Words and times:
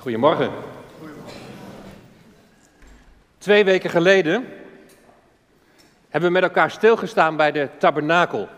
Goedemorgen. 0.00 0.50
Twee 3.38 3.64
weken 3.64 3.90
geleden 3.90 4.48
hebben 6.08 6.30
we 6.30 6.34
met 6.34 6.42
elkaar 6.42 6.70
stilgestaan 6.70 7.36
bij 7.36 7.52
de 7.52 7.68
tabernakel. 7.78 8.48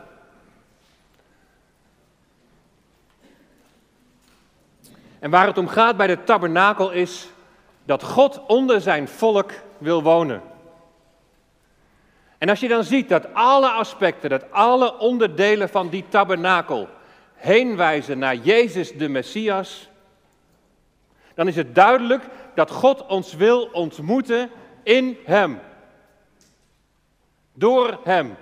En 5.18 5.30
waar 5.30 5.46
het 5.46 5.58
om 5.58 5.68
gaat 5.68 5.96
bij 5.96 6.06
de 6.06 6.24
tabernakel 6.24 6.90
is 6.90 7.28
dat 7.84 8.02
God 8.02 8.46
onder 8.46 8.80
zijn 8.80 9.08
volk 9.08 9.52
wil 9.78 10.02
wonen. 10.02 10.42
En 12.38 12.48
als 12.48 12.60
je 12.60 12.68
dan 12.68 12.84
ziet 12.84 13.08
dat 13.08 13.34
alle 13.34 13.70
aspecten, 13.70 14.30
dat 14.30 14.50
alle 14.50 14.98
onderdelen 14.98 15.68
van 15.68 15.88
die 15.88 16.04
tabernakel 16.08 16.88
heen 17.34 17.76
wijzen 17.76 18.18
naar 18.18 18.36
Jezus 18.36 18.92
de 18.92 19.08
Messias, 19.08 19.90
dan 21.34 21.48
is 21.48 21.56
het 21.56 21.74
duidelijk 21.74 22.24
dat 22.54 22.70
God 22.70 23.06
ons 23.06 23.34
wil 23.34 23.68
ontmoeten 23.72 24.50
in 24.82 25.18
Hem. 25.24 25.60
Door 27.54 27.98
Hem. 28.04 28.36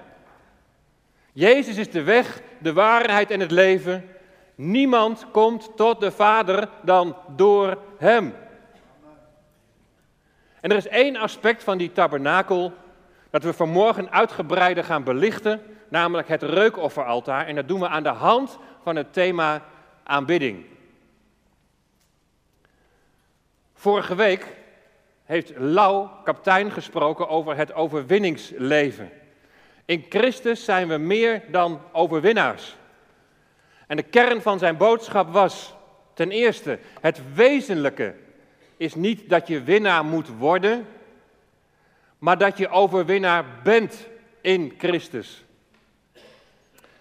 Jezus 1.33 1.77
is 1.77 1.91
de 1.91 2.03
weg, 2.03 2.41
de 2.59 2.73
waarheid 2.73 3.31
en 3.31 3.41
het 3.41 3.51
leven. 3.51 4.09
Niemand 4.55 5.27
komt 5.31 5.71
tot 5.77 6.01
de 6.01 6.11
Vader 6.11 6.69
dan 6.83 7.17
door 7.37 7.79
Hem. 7.98 8.34
En 10.61 10.70
er 10.70 10.77
is 10.77 10.89
één 10.89 11.17
aspect 11.17 11.65
van 11.65 11.79
die 11.79 11.93
tabernakel 11.93 12.73
dat 13.31 13.43
we 13.43 13.53
vanmorgen 13.53 14.11
uitgebreider 14.11 14.84
gaan 14.84 15.05
belichten, 15.05 15.62
namelijk 15.89 16.29
het 16.29 16.43
reukofferaltaar. 16.43 17.47
En 17.47 17.55
dat 17.55 17.69
doen 17.69 17.81
we 17.81 17.89
aan 17.89 18.03
de 18.03 18.09
hand 18.09 18.59
van 18.83 18.97
het 18.97 19.12
thema 19.12 19.62
aanbidding. 20.03 20.65
Vorige 23.80 24.15
week 24.15 24.47
heeft 25.25 25.52
Lau, 25.57 26.09
kaptein, 26.25 26.70
gesproken 26.70 27.28
over 27.28 27.56
het 27.56 27.73
overwinningsleven. 27.73 29.11
In 29.84 30.06
Christus 30.09 30.64
zijn 30.64 30.89
we 30.89 30.97
meer 30.97 31.42
dan 31.50 31.81
overwinnaars. 31.92 32.77
En 33.86 33.97
de 33.97 34.03
kern 34.03 34.42
van 34.42 34.58
zijn 34.58 34.77
boodschap 34.77 35.33
was, 35.33 35.75
ten 36.14 36.31
eerste, 36.31 36.78
het 37.01 37.34
wezenlijke 37.34 38.14
is 38.77 38.95
niet 38.95 39.28
dat 39.28 39.47
je 39.47 39.62
winnaar 39.62 40.05
moet 40.05 40.28
worden, 40.28 40.86
maar 42.19 42.39
dat 42.39 42.58
je 42.58 42.69
overwinnaar 42.69 43.45
bent 43.62 44.08
in 44.41 44.75
Christus. 44.78 45.45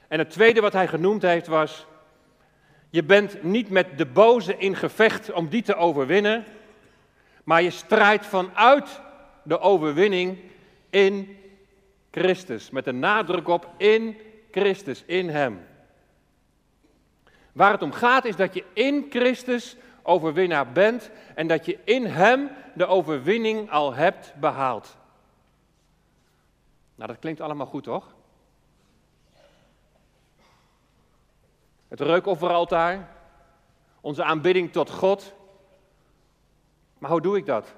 En 0.08 0.20
het 0.20 0.30
tweede 0.30 0.62
wat 0.62 0.74
hij 0.74 0.88
genoemd 0.88 1.22
heeft 1.22 1.48
was, 1.48 1.86
je 2.90 3.04
bent 3.04 3.44
niet 3.44 3.70
met 3.70 3.98
de 3.98 4.06
boze 4.06 4.58
in 4.58 4.76
gevecht 4.76 5.32
om 5.32 5.48
die 5.50 5.62
te 5.62 5.76
overwinnen, 5.76 6.46
maar 7.50 7.62
je 7.62 7.70
strijdt 7.70 8.26
vanuit 8.26 9.02
de 9.44 9.60
overwinning 9.60 10.38
in 10.90 11.38
Christus. 12.12 12.70
Met 12.70 12.86
de 12.86 12.92
nadruk 12.92 13.48
op 13.48 13.70
in 13.78 14.18
Christus, 14.52 15.04
in 15.06 15.30
Hem. 15.30 15.68
Waar 17.52 17.72
het 17.72 17.82
om 17.82 17.92
gaat 17.92 18.26
is 18.26 18.36
dat 18.36 18.54
je 18.54 18.66
in 18.74 19.06
Christus 19.10 19.76
overwinnaar 20.04 20.72
bent 20.72 21.12
en 21.36 21.48
dat 21.48 21.66
je 21.66 21.80
in 21.84 22.06
Hem 22.06 22.50
de 22.74 22.86
overwinning 22.86 23.72
al 23.72 23.94
hebt 23.94 24.34
behaald. 24.40 24.98
Nou, 26.96 27.12
dat 27.12 27.20
klinkt 27.20 27.42
allemaal 27.42 27.66
goed, 27.66 27.84
toch? 27.84 28.16
Het 31.88 32.00
reukofferaltaar, 32.00 33.10
onze 34.02 34.24
aanbidding 34.24 34.72
tot 34.72 34.90
God, 34.90 35.34
maar 37.00 37.12
hoe 37.12 37.22
doe 37.22 37.38
ik 37.38 37.46
dat? 37.46 37.76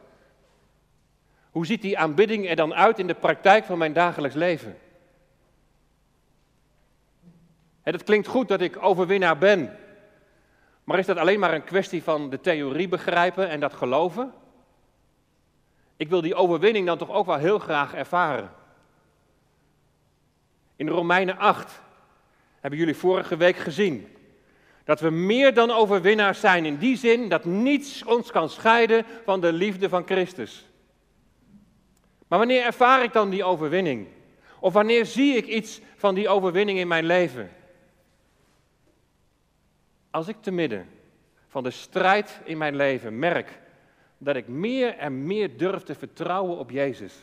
Hoe 1.51 1.65
ziet 1.65 1.81
die 1.81 1.97
aanbidding 1.97 2.49
er 2.49 2.55
dan 2.55 2.73
uit 2.73 2.99
in 2.99 3.07
de 3.07 3.13
praktijk 3.13 3.65
van 3.65 3.77
mijn 3.77 3.93
dagelijks 3.93 4.35
leven? 4.35 4.77
Het 7.81 8.03
klinkt 8.03 8.27
goed 8.27 8.47
dat 8.47 8.61
ik 8.61 8.83
overwinnaar 8.83 9.37
ben, 9.37 9.77
maar 10.83 10.99
is 10.99 11.05
dat 11.05 11.17
alleen 11.17 11.39
maar 11.39 11.53
een 11.53 11.63
kwestie 11.63 12.03
van 12.03 12.29
de 12.29 12.41
theorie 12.41 12.87
begrijpen 12.87 13.49
en 13.49 13.59
dat 13.59 13.73
geloven? 13.73 14.33
Ik 15.97 16.09
wil 16.09 16.21
die 16.21 16.35
overwinning 16.35 16.85
dan 16.85 16.97
toch 16.97 17.09
ook 17.09 17.25
wel 17.25 17.37
heel 17.37 17.59
graag 17.59 17.93
ervaren. 17.93 18.51
In 20.75 20.87
Romeinen 20.87 21.37
8 21.37 21.81
hebben 22.59 22.79
jullie 22.79 22.95
vorige 22.95 23.37
week 23.37 23.55
gezien 23.55 24.07
dat 24.83 24.99
we 24.99 25.09
meer 25.09 25.53
dan 25.53 25.71
overwinnaars 25.71 26.39
zijn 26.39 26.65
in 26.65 26.77
die 26.77 26.97
zin 26.97 27.29
dat 27.29 27.45
niets 27.45 28.03
ons 28.03 28.31
kan 28.31 28.49
scheiden 28.49 29.05
van 29.23 29.41
de 29.41 29.53
liefde 29.53 29.89
van 29.89 30.05
Christus. 30.05 30.65
Maar 32.27 32.39
wanneer 32.39 32.63
ervaar 32.63 33.03
ik 33.03 33.13
dan 33.13 33.29
die 33.29 33.43
overwinning? 33.43 34.07
Of 34.59 34.73
wanneer 34.73 35.05
zie 35.05 35.35
ik 35.35 35.47
iets 35.47 35.81
van 35.95 36.15
die 36.15 36.29
overwinning 36.29 36.79
in 36.79 36.87
mijn 36.87 37.05
leven? 37.05 37.51
Als 40.09 40.27
ik 40.27 40.35
te 40.41 40.51
midden 40.51 40.89
van 41.47 41.63
de 41.63 41.71
strijd 41.71 42.39
in 42.43 42.57
mijn 42.57 42.75
leven 42.75 43.19
merk 43.19 43.59
dat 44.17 44.35
ik 44.35 44.47
meer 44.47 44.97
en 44.97 45.25
meer 45.25 45.57
durf 45.57 45.83
te 45.83 45.95
vertrouwen 45.95 46.57
op 46.57 46.69
Jezus, 46.69 47.13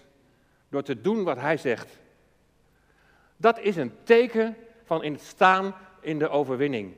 door 0.68 0.82
te 0.82 1.00
doen 1.00 1.24
wat 1.24 1.36
Hij 1.36 1.56
zegt, 1.56 1.98
dat 3.36 3.60
is 3.60 3.76
een 3.76 3.92
teken 4.02 4.56
van 4.84 5.02
in 5.02 5.18
staan 5.18 5.74
in 6.00 6.18
de 6.18 6.28
overwinning. 6.28 6.94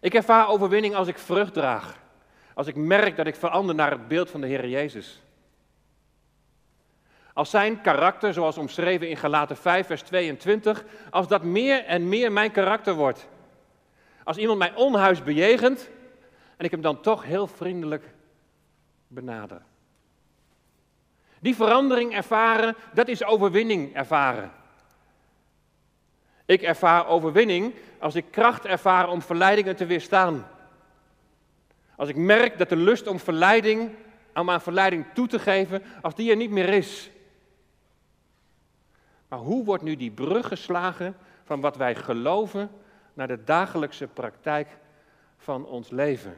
Ik 0.00 0.14
ervaar 0.14 0.48
overwinning 0.48 0.94
als 0.94 1.08
ik 1.08 1.18
vrucht 1.18 1.54
draag. 1.54 1.98
Als 2.54 2.66
ik 2.66 2.76
merk 2.76 3.16
dat 3.16 3.26
ik 3.26 3.36
verander 3.36 3.74
naar 3.74 3.90
het 3.90 4.08
beeld 4.08 4.30
van 4.30 4.40
de 4.40 4.46
Heer 4.46 4.68
Jezus. 4.68 5.22
Als 7.32 7.50
zijn 7.50 7.80
karakter, 7.80 8.32
zoals 8.32 8.58
omschreven 8.58 9.08
in 9.08 9.16
Galaten 9.16 9.56
5, 9.56 9.86
vers 9.86 10.02
22, 10.02 10.84
als 11.10 11.28
dat 11.28 11.42
meer 11.42 11.84
en 11.84 12.08
meer 12.08 12.32
mijn 12.32 12.50
karakter 12.50 12.94
wordt. 12.94 13.28
Als 14.24 14.36
iemand 14.36 14.58
mij 14.58 14.74
onhuis 14.74 15.22
bejegent 15.22 15.90
en 16.56 16.64
ik 16.64 16.70
hem 16.70 16.80
dan 16.80 17.00
toch 17.00 17.24
heel 17.24 17.46
vriendelijk 17.46 18.04
benader. 19.06 19.62
Die 21.40 21.54
verandering 21.54 22.14
ervaren, 22.14 22.76
dat 22.92 23.08
is 23.08 23.24
overwinning 23.24 23.94
ervaren. 23.94 24.52
Ik 26.46 26.62
ervaar 26.62 27.06
overwinning 27.06 27.74
als 27.98 28.14
ik 28.14 28.30
kracht 28.30 28.64
ervaar 28.64 29.08
om 29.08 29.22
verleidingen 29.22 29.76
te 29.76 29.86
weerstaan. 29.86 30.46
Als 31.96 32.08
ik 32.08 32.16
merk 32.16 32.58
dat 32.58 32.68
de 32.68 32.76
lust 32.76 33.06
om 33.06 33.18
verleiding, 33.18 33.90
om 34.34 34.50
aan 34.50 34.60
verleiding 34.60 35.06
toe 35.14 35.26
te 35.26 35.38
geven, 35.38 35.82
als 36.02 36.14
die 36.14 36.30
er 36.30 36.36
niet 36.36 36.50
meer 36.50 36.68
is. 36.68 37.10
Maar 39.28 39.38
hoe 39.38 39.64
wordt 39.64 39.82
nu 39.82 39.96
die 39.96 40.10
brug 40.10 40.48
geslagen 40.48 41.16
van 41.44 41.60
wat 41.60 41.76
wij 41.76 41.94
geloven 41.94 42.70
naar 43.14 43.28
de 43.28 43.44
dagelijkse 43.44 44.06
praktijk 44.06 44.68
van 45.36 45.66
ons 45.66 45.90
leven? 45.90 46.36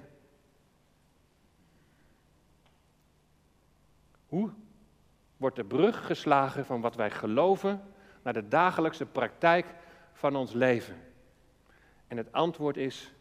Hoe 4.27 4.51
wordt 5.37 5.57
de 5.57 5.65
brug 5.65 6.07
geslagen 6.07 6.67
van 6.67 6.81
wat 6.81 6.95
wij 6.95 7.11
geloven 7.11 7.83
naar 8.23 8.33
de 8.33 8.49
dagelijkse 8.49 9.07
praktijk 9.07 9.67
van 10.13 10.37
ons 10.37 10.53
leven? 10.53 11.10
En 12.11 12.17
het 12.17 12.33
antwoord 12.33 12.77
is 12.77 13.13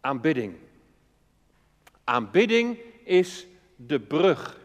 aanbidding. 0.00 0.54
Aanbidding 2.04 2.78
is 3.04 3.46
de 3.76 4.00
brug. 4.00 4.58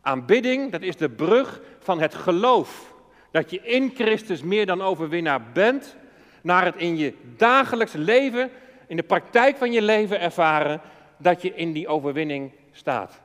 Aanbidding, 0.00 0.72
dat 0.72 0.82
is 0.82 0.96
de 0.96 1.10
brug 1.10 1.60
van 1.78 2.00
het 2.00 2.14
geloof. 2.14 2.94
Dat 3.30 3.50
je 3.50 3.60
in 3.62 3.90
Christus 3.94 4.42
meer 4.42 4.66
dan 4.66 4.82
overwinnaar 4.82 5.42
bent, 5.52 5.96
naar 6.42 6.64
het 6.64 6.76
in 6.76 6.96
je 6.96 7.14
dagelijks 7.36 7.92
leven, 7.92 8.50
in 8.86 8.96
de 8.96 9.02
praktijk 9.02 9.56
van 9.56 9.72
je 9.72 9.82
leven 9.82 10.20
ervaren, 10.20 10.80
dat 11.16 11.42
je 11.42 11.54
in 11.54 11.72
die 11.72 11.88
overwinning 11.88 12.52
staat. 12.72 13.20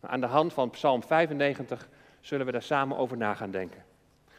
Aan 0.00 0.20
de 0.20 0.26
hand 0.26 0.52
van 0.52 0.70
Psalm 0.70 1.02
95 1.02 1.88
zullen 2.20 2.46
we 2.46 2.52
daar 2.52 2.62
samen 2.62 2.96
over 2.96 3.16
na 3.16 3.34
gaan 3.34 3.50
denken. 3.50 3.84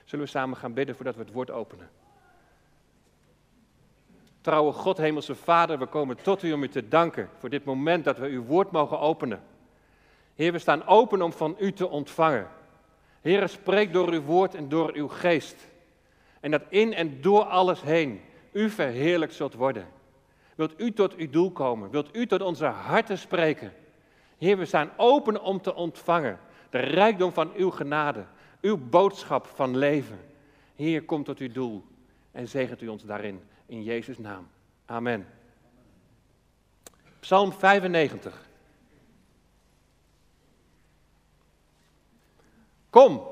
Zullen 0.03 0.25
we 0.25 0.31
samen 0.31 0.57
gaan 0.57 0.73
bidden 0.73 0.95
voordat 0.95 1.15
we 1.15 1.21
het 1.21 1.31
woord 1.31 1.51
openen? 1.51 1.89
Trouwe 4.49 4.71
God, 4.71 4.97
Hemelse 4.97 5.35
Vader, 5.35 5.79
we 5.79 5.85
komen 5.85 6.17
tot 6.21 6.43
u 6.43 6.53
om 6.53 6.63
u 6.63 6.69
te 6.69 6.87
danken 6.87 7.29
voor 7.37 7.49
dit 7.49 7.65
moment 7.65 8.03
dat 8.03 8.17
we 8.17 8.27
uw 8.27 8.43
woord 8.43 8.71
mogen 8.71 8.99
openen. 8.99 9.41
Heer, 10.35 10.51
we 10.51 10.59
staan 10.59 10.85
open 10.87 11.21
om 11.21 11.31
van 11.31 11.55
u 11.59 11.71
te 11.71 11.89
ontvangen. 11.89 12.47
Heer, 13.21 13.49
spreek 13.49 13.93
door 13.93 14.09
uw 14.09 14.21
woord 14.21 14.55
en 14.55 14.69
door 14.69 14.91
uw 14.93 15.07
geest. 15.07 15.67
En 16.39 16.51
dat 16.51 16.61
in 16.69 16.93
en 16.93 17.21
door 17.21 17.43
alles 17.43 17.81
heen 17.81 18.21
u 18.51 18.69
verheerlijkt 18.69 19.33
zult 19.33 19.53
worden. 19.53 19.87
Wilt 20.55 20.73
u 20.77 20.91
tot 20.91 21.15
uw 21.15 21.29
doel 21.29 21.51
komen? 21.51 21.89
Wilt 21.89 22.15
u 22.15 22.27
tot 22.27 22.41
onze 22.41 22.65
harten 22.65 23.17
spreken? 23.17 23.73
Heer, 24.37 24.57
we 24.57 24.65
staan 24.65 24.91
open 24.97 25.41
om 25.41 25.61
te 25.61 25.75
ontvangen 25.75 26.39
de 26.69 26.79
rijkdom 26.79 27.31
van 27.31 27.51
uw 27.55 27.69
genade, 27.69 28.25
uw 28.61 28.77
boodschap 28.77 29.45
van 29.45 29.77
leven. 29.77 30.19
Heer, 30.75 31.03
kom 31.03 31.23
tot 31.23 31.37
uw 31.37 31.51
doel 31.51 31.83
en 32.31 32.47
zegent 32.47 32.81
u 32.81 32.87
ons 32.87 33.03
daarin. 33.03 33.41
In 33.69 33.83
Jezus' 33.83 34.17
naam. 34.17 34.47
Amen. 34.85 35.27
Psalm 37.19 37.51
95. 37.51 38.47
Kom, 42.89 43.27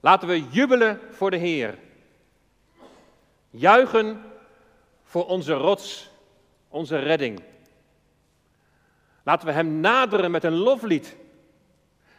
laten 0.00 0.28
we 0.28 0.48
jubelen 0.48 1.00
voor 1.10 1.30
de 1.30 1.36
Heer. 1.36 1.78
Juichen 3.50 4.24
voor 5.04 5.26
onze 5.26 5.52
rots, 5.52 6.10
onze 6.68 6.98
redding. 6.98 7.42
Laten 9.22 9.46
we 9.46 9.52
Hem 9.52 9.80
naderen 9.80 10.30
met 10.30 10.44
een 10.44 10.56
loflied. 10.56 11.16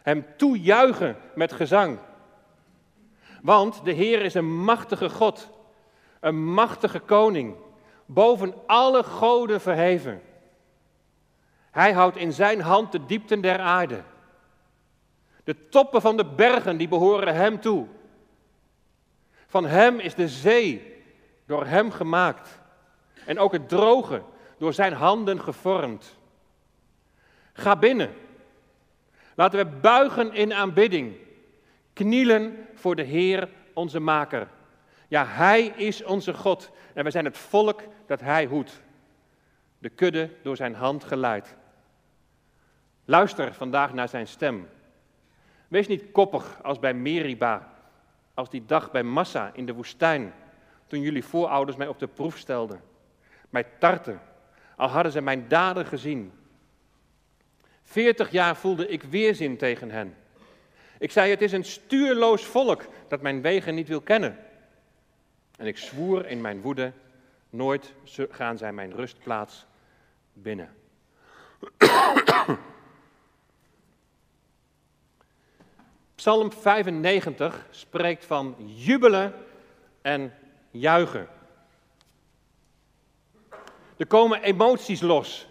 Hem 0.02 0.26
toejuichen 0.36 1.16
met 1.34 1.52
gezang. 1.52 1.98
Want 3.42 3.84
de 3.84 3.92
Heer 3.92 4.22
is 4.22 4.34
een 4.34 4.54
machtige 4.64 5.10
God, 5.10 5.48
een 6.22 6.44
machtige 6.44 7.00
koning, 7.00 7.56
boven 8.06 8.54
alle 8.66 9.02
goden 9.02 9.60
verheven. 9.60 10.22
Hij 11.70 11.92
houdt 11.92 12.16
in 12.16 12.32
zijn 12.32 12.60
hand 12.60 12.92
de 12.92 13.06
diepten 13.06 13.40
der 13.40 13.58
aarde. 13.58 14.02
De 15.44 15.68
toppen 15.68 16.00
van 16.00 16.16
de 16.16 16.24
bergen 16.24 16.76
die 16.76 16.88
behoren 16.88 17.34
hem 17.34 17.60
toe. 17.60 17.86
Van 19.46 19.66
hem 19.66 19.98
is 19.98 20.14
de 20.14 20.28
zee 20.28 21.02
door 21.46 21.66
hem 21.66 21.90
gemaakt. 21.90 22.60
En 23.26 23.38
ook 23.38 23.52
het 23.52 23.68
droge 23.68 24.22
door 24.58 24.72
zijn 24.72 24.92
handen 24.92 25.40
gevormd. 25.40 26.16
Ga 27.52 27.76
binnen. 27.76 28.14
Laten 29.34 29.58
we 29.58 29.78
buigen 29.80 30.34
in 30.34 30.52
aanbidding. 30.54 31.16
Knielen 31.92 32.66
voor 32.74 32.96
de 32.96 33.02
Heer, 33.02 33.48
onze 33.72 34.00
Maker. 34.00 34.48
Ja, 35.12 35.26
Hij 35.26 35.66
is 35.66 36.04
onze 36.04 36.34
God 36.34 36.70
en 36.94 37.02
wij 37.02 37.12
zijn 37.12 37.24
het 37.24 37.38
volk 37.38 37.82
dat 38.06 38.20
Hij 38.20 38.46
hoedt. 38.46 38.80
De 39.78 39.88
kudde 39.88 40.30
door 40.42 40.56
zijn 40.56 40.74
hand 40.74 41.04
geleid. 41.04 41.54
Luister 43.04 43.54
vandaag 43.54 43.92
naar 43.92 44.08
zijn 44.08 44.26
stem. 44.26 44.68
Wees 45.68 45.86
niet 45.86 46.10
koppig 46.12 46.62
als 46.62 46.78
bij 46.78 46.94
Meriba, 46.94 47.72
als 48.34 48.50
die 48.50 48.64
dag 48.66 48.90
bij 48.90 49.02
Massa 49.02 49.50
in 49.54 49.66
de 49.66 49.72
woestijn, 49.72 50.34
toen 50.86 51.00
jullie 51.00 51.24
voorouders 51.24 51.76
mij 51.76 51.88
op 51.88 51.98
de 51.98 52.08
proef 52.08 52.38
stelden. 52.38 52.80
Mij 53.50 53.66
tarten, 53.78 54.20
al 54.76 54.88
hadden 54.88 55.12
ze 55.12 55.20
mijn 55.20 55.48
daden 55.48 55.86
gezien. 55.86 56.32
Veertig 57.82 58.30
jaar 58.30 58.56
voelde 58.56 58.88
ik 58.88 59.02
weerzin 59.02 59.56
tegen 59.56 59.90
hen. 59.90 60.16
Ik 60.98 61.10
zei, 61.10 61.30
het 61.30 61.42
is 61.42 61.52
een 61.52 61.64
stuurloos 61.64 62.44
volk 62.44 62.84
dat 63.08 63.22
mijn 63.22 63.42
wegen 63.42 63.74
niet 63.74 63.88
wil 63.88 64.00
kennen. 64.00 64.38
En 65.62 65.68
ik 65.68 65.78
zwoer 65.78 66.26
in 66.26 66.40
mijn 66.40 66.60
woede, 66.60 66.92
nooit 67.50 67.92
gaan 68.30 68.58
zij 68.58 68.72
mijn 68.72 68.92
rustplaats 68.92 69.66
binnen. 70.32 70.74
Psalm 76.14 76.52
95 76.52 77.66
spreekt 77.70 78.24
van 78.24 78.54
jubelen 78.58 79.34
en 80.00 80.34
juichen. 80.70 81.28
Er 83.96 84.06
komen 84.06 84.42
emoties 84.42 85.00
los. 85.00 85.48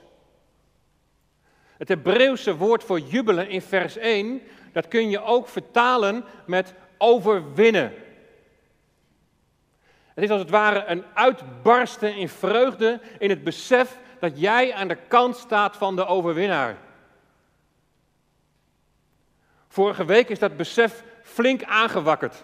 Het 1.77 1.87
Hebreeuwse 1.87 2.55
woord 2.55 2.83
voor 2.83 2.99
jubelen 2.99 3.49
in 3.49 3.61
vers 3.61 3.97
1, 3.97 4.41
dat 4.71 4.87
kun 4.87 5.09
je 5.09 5.21
ook 5.21 5.47
vertalen 5.47 6.23
met 6.45 6.73
overwinnen. 6.97 7.93
Het 10.13 10.23
is 10.23 10.29
als 10.29 10.39
het 10.39 10.49
ware 10.49 10.85
een 10.85 11.03
uitbarsten 11.13 12.15
in 12.15 12.29
vreugde 12.29 13.01
in 13.19 13.29
het 13.29 13.43
besef 13.43 13.97
dat 14.19 14.39
jij 14.39 14.73
aan 14.73 14.87
de 14.87 14.97
kant 15.07 15.35
staat 15.37 15.77
van 15.77 15.95
de 15.95 16.05
overwinnaar. 16.05 16.77
Vorige 19.67 20.05
week 20.05 20.29
is 20.29 20.39
dat 20.39 20.57
besef 20.57 21.03
flink 21.23 21.63
aangewakkerd. 21.63 22.43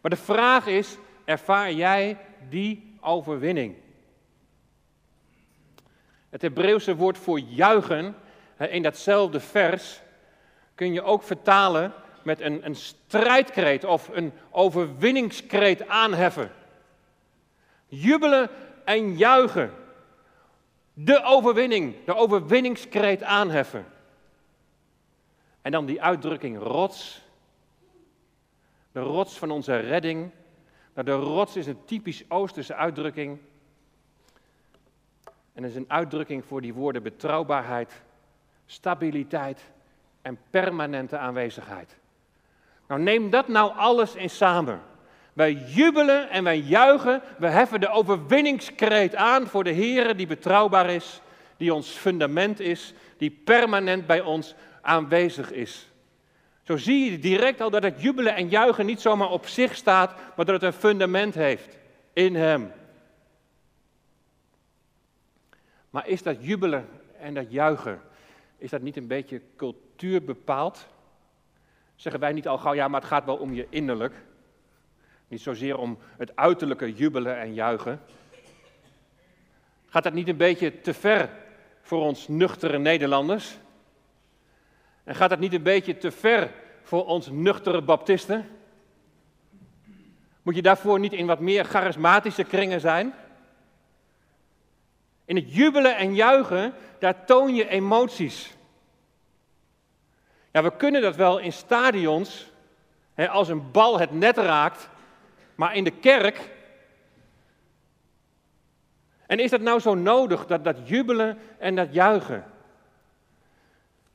Maar 0.00 0.10
de 0.10 0.16
vraag 0.16 0.66
is, 0.66 0.96
ervaar 1.24 1.72
jij 1.72 2.18
die 2.48 2.96
overwinning? 3.00 3.74
Het 6.30 6.42
Hebreeuwse 6.42 6.96
woord 6.96 7.18
voor 7.18 7.38
juichen 7.38 8.16
in 8.58 8.82
datzelfde 8.82 9.40
vers 9.40 10.02
kun 10.74 10.92
je 10.92 11.02
ook 11.02 11.22
vertalen 11.22 11.92
met 12.24 12.40
een, 12.40 12.66
een 12.66 12.76
strijdkreet 12.76 13.84
of 13.84 14.08
een 14.08 14.32
overwinningskreet 14.50 15.88
aanheffen. 15.88 16.50
Jubelen 17.86 18.50
en 18.84 19.16
juichen. 19.16 19.72
De 20.92 21.22
overwinning, 21.22 22.04
de 22.04 22.14
overwinningskreet 22.14 23.22
aanheffen. 23.22 23.86
En 25.62 25.72
dan 25.72 25.86
die 25.86 26.02
uitdrukking 26.02 26.58
rots. 26.58 27.22
De 28.92 29.00
rots 29.00 29.38
van 29.38 29.50
onze 29.50 29.76
redding. 29.76 30.30
Nou, 30.94 31.06
de 31.06 31.12
rots 31.12 31.56
is 31.56 31.66
een 31.66 31.84
typisch 31.84 32.24
Oosterse 32.28 32.74
uitdrukking. 32.74 33.38
En 35.52 35.64
is 35.64 35.74
een 35.74 35.90
uitdrukking 35.90 36.44
voor 36.44 36.60
die 36.60 36.74
woorden 36.74 37.02
betrouwbaarheid, 37.02 38.02
stabiliteit 38.66 39.60
en 40.22 40.38
permanente 40.50 41.18
aanwezigheid. 41.18 41.96
Nou, 42.88 43.00
neem 43.00 43.30
dat 43.30 43.48
nou 43.48 43.72
alles 43.76 44.14
in 44.14 44.30
samen. 44.30 44.82
Wij 45.32 45.52
jubelen 45.52 46.30
en 46.30 46.44
wij 46.44 46.58
juichen, 46.58 47.22
we 47.38 47.46
heffen 47.46 47.80
de 47.80 47.88
overwinningskreet 47.88 49.14
aan 49.14 49.46
voor 49.46 49.64
de 49.64 49.70
Heer 49.70 50.16
die 50.16 50.26
betrouwbaar 50.26 50.90
is, 50.90 51.20
die 51.56 51.74
ons 51.74 51.88
fundament 51.88 52.60
is, 52.60 52.94
die 53.16 53.40
permanent 53.44 54.06
bij 54.06 54.20
ons 54.20 54.54
aanwezig 54.80 55.52
is. 55.52 55.88
Zo 56.62 56.76
zie 56.76 57.10
je 57.10 57.18
direct 57.18 57.60
al 57.60 57.70
dat 57.70 57.82
het 57.82 58.02
jubelen 58.02 58.34
en 58.34 58.48
juichen 58.48 58.86
niet 58.86 59.00
zomaar 59.00 59.30
op 59.30 59.46
zich 59.46 59.74
staat, 59.74 60.14
maar 60.36 60.44
dat 60.44 60.54
het 60.54 60.62
een 60.62 60.80
fundament 60.80 61.34
heeft 61.34 61.78
in 62.12 62.34
Hem. 62.34 62.72
Maar 65.90 66.08
is 66.08 66.22
dat 66.22 66.36
jubelen 66.44 66.88
en 67.18 67.34
dat 67.34 67.52
juichen, 67.52 68.00
is 68.58 68.70
dat 68.70 68.82
niet 68.82 68.96
een 68.96 69.06
beetje 69.06 69.40
cultuurbepaald? 69.56 70.86
Zeggen 72.04 72.22
wij 72.22 72.32
niet 72.32 72.48
al 72.48 72.58
gauw, 72.58 72.74
ja, 72.74 72.88
maar 72.88 73.00
het 73.00 73.08
gaat 73.08 73.24
wel 73.24 73.36
om 73.36 73.54
je 73.54 73.66
innerlijk. 73.70 74.14
Niet 75.28 75.40
zozeer 75.40 75.78
om 75.78 75.98
het 76.16 76.36
uiterlijke 76.36 76.92
jubelen 76.92 77.38
en 77.38 77.54
juichen. 77.54 78.00
Gaat 79.86 80.02
dat 80.02 80.12
niet 80.12 80.28
een 80.28 80.36
beetje 80.36 80.80
te 80.80 80.94
ver 80.94 81.30
voor 81.80 82.00
ons 82.00 82.28
nuchtere 82.28 82.78
Nederlanders? 82.78 83.56
En 85.04 85.14
gaat 85.14 85.30
dat 85.30 85.38
niet 85.38 85.52
een 85.52 85.62
beetje 85.62 85.96
te 85.96 86.10
ver 86.10 86.50
voor 86.82 87.06
ons 87.06 87.28
nuchtere 87.30 87.82
baptisten? 87.82 88.48
Moet 90.42 90.54
je 90.54 90.62
daarvoor 90.62 90.98
niet 90.98 91.12
in 91.12 91.26
wat 91.26 91.40
meer 91.40 91.64
charismatische 91.64 92.44
kringen 92.44 92.80
zijn? 92.80 93.14
In 95.24 95.36
het 95.36 95.54
jubelen 95.54 95.96
en 95.96 96.14
juichen, 96.14 96.74
daar 96.98 97.24
toon 97.24 97.54
je 97.54 97.68
emoties. 97.68 98.53
Ja, 100.54 100.62
we 100.62 100.76
kunnen 100.76 101.02
dat 101.02 101.16
wel 101.16 101.38
in 101.38 101.52
stadions, 101.52 102.50
hè, 103.14 103.28
als 103.28 103.48
een 103.48 103.70
bal 103.70 103.98
het 103.98 104.10
net 104.10 104.36
raakt, 104.36 104.88
maar 105.54 105.74
in 105.76 105.84
de 105.84 105.90
kerk. 105.90 106.50
En 109.26 109.38
is 109.38 109.50
dat 109.50 109.60
nou 109.60 109.80
zo 109.80 109.94
nodig, 109.94 110.46
dat, 110.46 110.64
dat 110.64 110.88
jubelen 110.88 111.38
en 111.58 111.74
dat 111.74 111.94
juichen? 111.94 112.44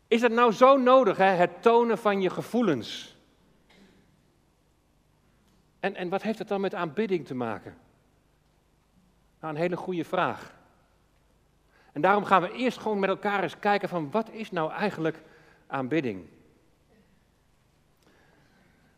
Is 0.08 0.22
dat 0.22 0.32
nou 0.32 0.52
zo 0.52 0.78
nodig, 0.78 1.18
hè? 1.18 1.26
het 1.26 1.62
tonen 1.62 1.98
van 1.98 2.22
je 2.22 2.30
gevoelens? 2.30 3.16
En, 5.80 5.96
en 5.96 6.10
wat 6.10 6.22
heeft 6.22 6.38
dat 6.38 6.48
dan 6.48 6.62
met 6.62 6.76
aanbidding 6.76 7.26
te 7.26 7.36
maken? 7.36 7.78
Nou, 9.40 9.54
een 9.54 9.60
hele 9.60 9.78
goede 9.78 10.04
vraag. 10.04 10.54
En 11.92 12.02
daarom 12.02 12.26
gaan 12.26 12.42
we 12.42 12.52
eerst 12.52 12.78
gewoon 12.78 13.00
met 13.00 13.10
elkaar 13.10 13.44
eens 13.44 13.60
kijken 13.60 13.90
van 13.90 14.12
wat 14.12 14.30
is 14.30 14.52
nou 14.52 14.72
eigenlijk 14.72 15.22
aanbidding? 15.70 16.26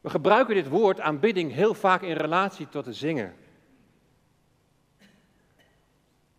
We 0.01 0.09
gebruiken 0.09 0.55
dit 0.55 0.67
woord 0.67 0.99
aanbidding 0.99 1.51
heel 1.51 1.73
vaak 1.73 2.01
in 2.01 2.15
relatie 2.15 2.69
tot 2.69 2.85
het 2.85 2.95
zingen. 2.95 3.35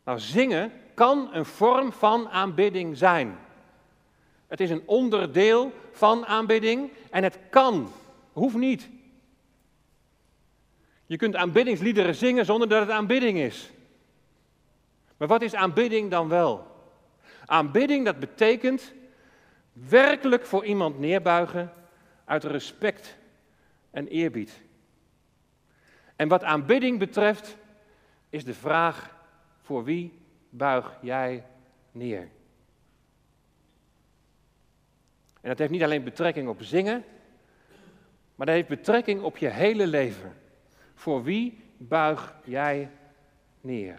Nou, 0.04 0.18
zingen 0.18 0.72
kan 0.94 1.28
een 1.32 1.44
vorm 1.44 1.92
van 1.92 2.28
aanbidding 2.28 2.96
zijn. 2.96 3.38
Het 4.46 4.60
is 4.60 4.70
een 4.70 4.82
onderdeel 4.86 5.72
van 5.92 6.26
aanbidding 6.26 6.90
en 7.10 7.22
het 7.22 7.38
kan, 7.50 7.92
hoeft 8.32 8.56
niet. 8.56 8.88
Je 11.06 11.16
kunt 11.16 11.36
aanbiddingsliederen 11.36 12.14
zingen 12.14 12.44
zonder 12.44 12.68
dat 12.68 12.80
het 12.80 12.90
aanbidding 12.90 13.38
is. 13.38 13.70
Maar 15.16 15.28
wat 15.28 15.42
is 15.42 15.54
aanbidding 15.54 16.10
dan 16.10 16.28
wel? 16.28 16.66
Aanbidding, 17.46 18.04
dat 18.04 18.18
betekent 18.18 18.92
werkelijk 19.72 20.46
voor 20.46 20.64
iemand 20.64 20.98
neerbuigen 20.98 21.72
uit 22.24 22.44
respect 22.44 23.16
en 23.90 24.08
eerbied. 24.08 24.62
En 26.16 26.28
wat 26.28 26.44
aanbidding 26.44 26.98
betreft, 26.98 27.56
is 28.28 28.44
de 28.44 28.54
vraag: 28.54 29.16
voor 29.60 29.84
wie 29.84 30.12
buig 30.50 30.98
jij 31.00 31.44
neer. 31.92 32.28
En 35.40 35.48
dat 35.48 35.58
heeft 35.58 35.70
niet 35.70 35.82
alleen 35.82 36.04
betrekking 36.04 36.48
op 36.48 36.62
zingen, 36.62 37.04
maar 38.34 38.46
dat 38.46 38.54
heeft 38.54 38.68
betrekking 38.68 39.22
op 39.22 39.36
je 39.36 39.48
hele 39.48 39.86
leven. 39.86 40.32
Voor 40.94 41.22
wie 41.22 41.60
buig 41.76 42.34
jij 42.44 42.90
neer? 43.60 43.98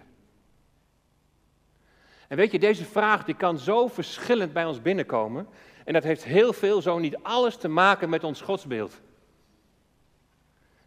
En 2.33 2.39
weet 2.39 2.51
je, 2.51 2.59
deze 2.59 2.85
vraag 2.85 3.23
die 3.23 3.35
kan 3.35 3.57
zo 3.57 3.87
verschillend 3.87 4.53
bij 4.53 4.65
ons 4.65 4.81
binnenkomen. 4.81 5.47
En 5.85 5.93
dat 5.93 6.03
heeft 6.03 6.23
heel 6.23 6.53
veel, 6.53 6.81
zo 6.81 6.99
niet 6.99 7.17
alles 7.21 7.55
te 7.55 7.67
maken 7.67 8.09
met 8.09 8.23
ons 8.23 8.41
godsbeeld. 8.41 9.01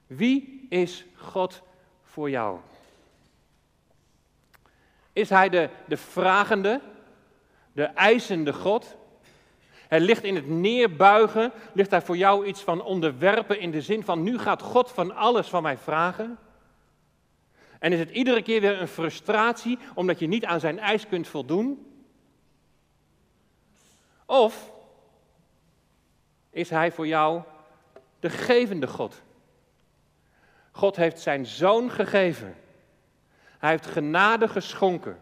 Wie 0.06 0.66
is 0.68 1.04
God 1.14 1.62
voor 2.02 2.30
jou? 2.30 2.58
Is 5.12 5.28
hij 5.28 5.48
de, 5.48 5.68
de 5.88 5.96
vragende, 5.96 6.80
de 7.72 7.84
eisende 7.84 8.52
God? 8.52 8.96
Er 9.88 10.00
ligt 10.00 10.24
in 10.24 10.34
het 10.34 10.48
neerbuigen, 10.48 11.52
ligt 11.72 11.90
daar 11.90 12.02
voor 12.02 12.16
jou 12.16 12.46
iets 12.46 12.62
van 12.62 12.82
onderwerpen 12.82 13.60
in 13.60 13.70
de 13.70 13.82
zin 13.82 14.04
van 14.04 14.22
nu 14.22 14.38
gaat 14.38 14.62
God 14.62 14.90
van 14.90 15.14
alles 15.14 15.48
van 15.48 15.62
mij 15.62 15.76
vragen? 15.76 16.38
En 17.78 17.92
is 17.92 17.98
het 17.98 18.10
iedere 18.10 18.42
keer 18.42 18.60
weer 18.60 18.80
een 18.80 18.88
frustratie 18.88 19.78
omdat 19.94 20.18
je 20.18 20.26
niet 20.26 20.44
aan 20.44 20.60
zijn 20.60 20.78
eis 20.78 21.08
kunt 21.08 21.28
voldoen? 21.28 21.86
Of 24.26 24.72
is 26.50 26.70
hij 26.70 26.92
voor 26.92 27.06
jou 27.06 27.42
de 28.20 28.30
gevende 28.30 28.86
God? 28.86 29.22
God 30.70 30.96
heeft 30.96 31.20
zijn 31.20 31.46
zoon 31.46 31.90
gegeven. 31.90 32.56
Hij 33.58 33.70
heeft 33.70 33.86
genade 33.86 34.48
geschonken. 34.48 35.20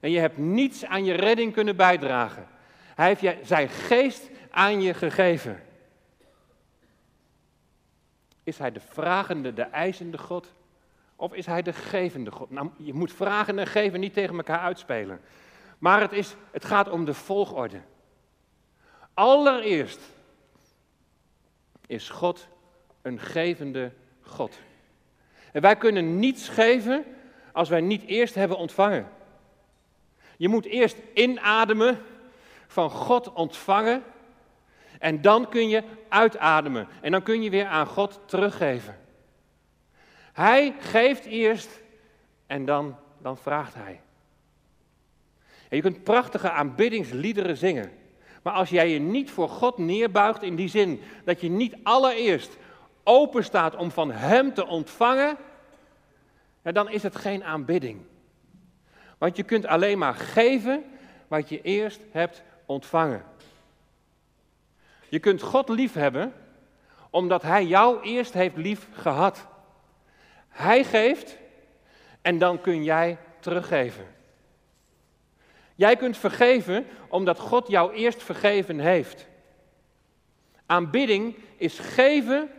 En 0.00 0.10
je 0.10 0.18
hebt 0.18 0.38
niets 0.38 0.84
aan 0.84 1.04
je 1.04 1.12
redding 1.14 1.52
kunnen 1.52 1.76
bijdragen. 1.76 2.46
Hij 2.94 3.16
heeft 3.16 3.46
zijn 3.46 3.68
geest 3.68 4.30
aan 4.50 4.80
je 4.82 4.94
gegeven. 4.94 5.62
Is 8.42 8.58
hij 8.58 8.72
de 8.72 8.80
vragende, 8.80 9.52
de 9.52 9.62
eisende 9.62 10.18
God? 10.18 10.52
Of 11.16 11.34
is 11.34 11.46
hij 11.46 11.62
de 11.62 11.72
gevende 11.72 12.30
God? 12.30 12.50
Nou, 12.50 12.70
je 12.76 12.94
moet 12.94 13.12
vragen 13.12 13.58
en 13.58 13.66
geven 13.66 14.00
niet 14.00 14.12
tegen 14.12 14.36
elkaar 14.36 14.58
uitspelen. 14.58 15.20
Maar 15.78 16.00
het, 16.00 16.12
is, 16.12 16.34
het 16.50 16.64
gaat 16.64 16.90
om 16.90 17.04
de 17.04 17.14
volgorde. 17.14 17.80
Allereerst 19.14 20.00
is 21.86 22.08
God 22.08 22.48
een 23.02 23.20
gevende 23.20 23.92
God. 24.20 24.58
En 25.52 25.60
wij 25.60 25.76
kunnen 25.76 26.18
niets 26.18 26.48
geven 26.48 27.04
als 27.52 27.68
wij 27.68 27.80
niet 27.80 28.04
eerst 28.06 28.34
hebben 28.34 28.56
ontvangen. 28.56 29.08
Je 30.36 30.48
moet 30.48 30.64
eerst 30.64 30.96
inademen, 31.14 32.02
van 32.66 32.90
God 32.90 33.32
ontvangen. 33.32 34.02
En 34.98 35.20
dan 35.20 35.48
kun 35.48 35.68
je 35.68 35.82
uitademen. 36.08 36.88
En 37.00 37.10
dan 37.10 37.22
kun 37.22 37.42
je 37.42 37.50
weer 37.50 37.66
aan 37.66 37.86
God 37.86 38.20
teruggeven. 38.24 38.98
Hij 40.34 40.74
geeft 40.78 41.24
eerst 41.24 41.80
en 42.46 42.64
dan, 42.64 42.96
dan 43.18 43.36
vraagt 43.36 43.74
hij. 43.74 44.00
Je 45.70 45.80
kunt 45.80 46.02
prachtige 46.04 46.50
aanbiddingsliederen 46.50 47.56
zingen. 47.56 47.92
Maar 48.42 48.52
als 48.52 48.70
jij 48.70 48.88
je 48.88 48.98
niet 48.98 49.30
voor 49.30 49.48
God 49.48 49.78
neerbuigt 49.78 50.42
in 50.42 50.56
die 50.56 50.68
zin 50.68 51.00
dat 51.24 51.40
je 51.40 51.48
niet 51.48 51.76
allereerst 51.82 52.56
open 53.02 53.44
staat 53.44 53.76
om 53.76 53.90
van 53.90 54.10
Hem 54.10 54.54
te 54.54 54.66
ontvangen, 54.66 55.36
dan 56.62 56.90
is 56.90 57.02
het 57.02 57.16
geen 57.16 57.44
aanbidding. 57.44 58.00
Want 59.18 59.36
je 59.36 59.42
kunt 59.42 59.66
alleen 59.66 59.98
maar 59.98 60.14
geven 60.14 60.84
wat 61.28 61.48
je 61.48 61.62
eerst 61.62 62.00
hebt 62.10 62.42
ontvangen. 62.66 63.24
Je 65.08 65.18
kunt 65.18 65.42
God 65.42 65.68
lief 65.68 65.92
hebben 65.92 66.32
omdat 67.10 67.42
Hij 67.42 67.64
jou 67.64 68.02
eerst 68.02 68.32
heeft 68.32 68.56
lief 68.56 68.88
gehad. 68.92 69.46
Hij 70.54 70.84
geeft 70.84 71.38
en 72.22 72.38
dan 72.38 72.60
kun 72.60 72.84
jij 72.84 73.18
teruggeven. 73.40 74.06
Jij 75.74 75.96
kunt 75.96 76.16
vergeven 76.16 76.86
omdat 77.08 77.38
God 77.38 77.68
jou 77.68 77.92
eerst 77.92 78.22
vergeven 78.22 78.78
heeft. 78.78 79.26
Aanbidding 80.66 81.36
is 81.56 81.78
geven 81.78 82.50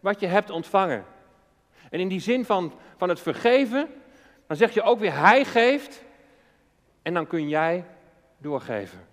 wat 0.00 0.20
je 0.20 0.26
hebt 0.26 0.50
ontvangen. 0.50 1.04
En 1.90 2.00
in 2.00 2.08
die 2.08 2.20
zin 2.20 2.44
van, 2.44 2.72
van 2.96 3.08
het 3.08 3.20
vergeven, 3.20 3.88
dan 4.46 4.56
zeg 4.56 4.74
je 4.74 4.82
ook 4.82 4.98
weer 4.98 5.18
Hij 5.18 5.44
geeft 5.44 6.02
en 7.02 7.14
dan 7.14 7.26
kun 7.26 7.48
jij 7.48 7.84
doorgeven. 8.38 9.06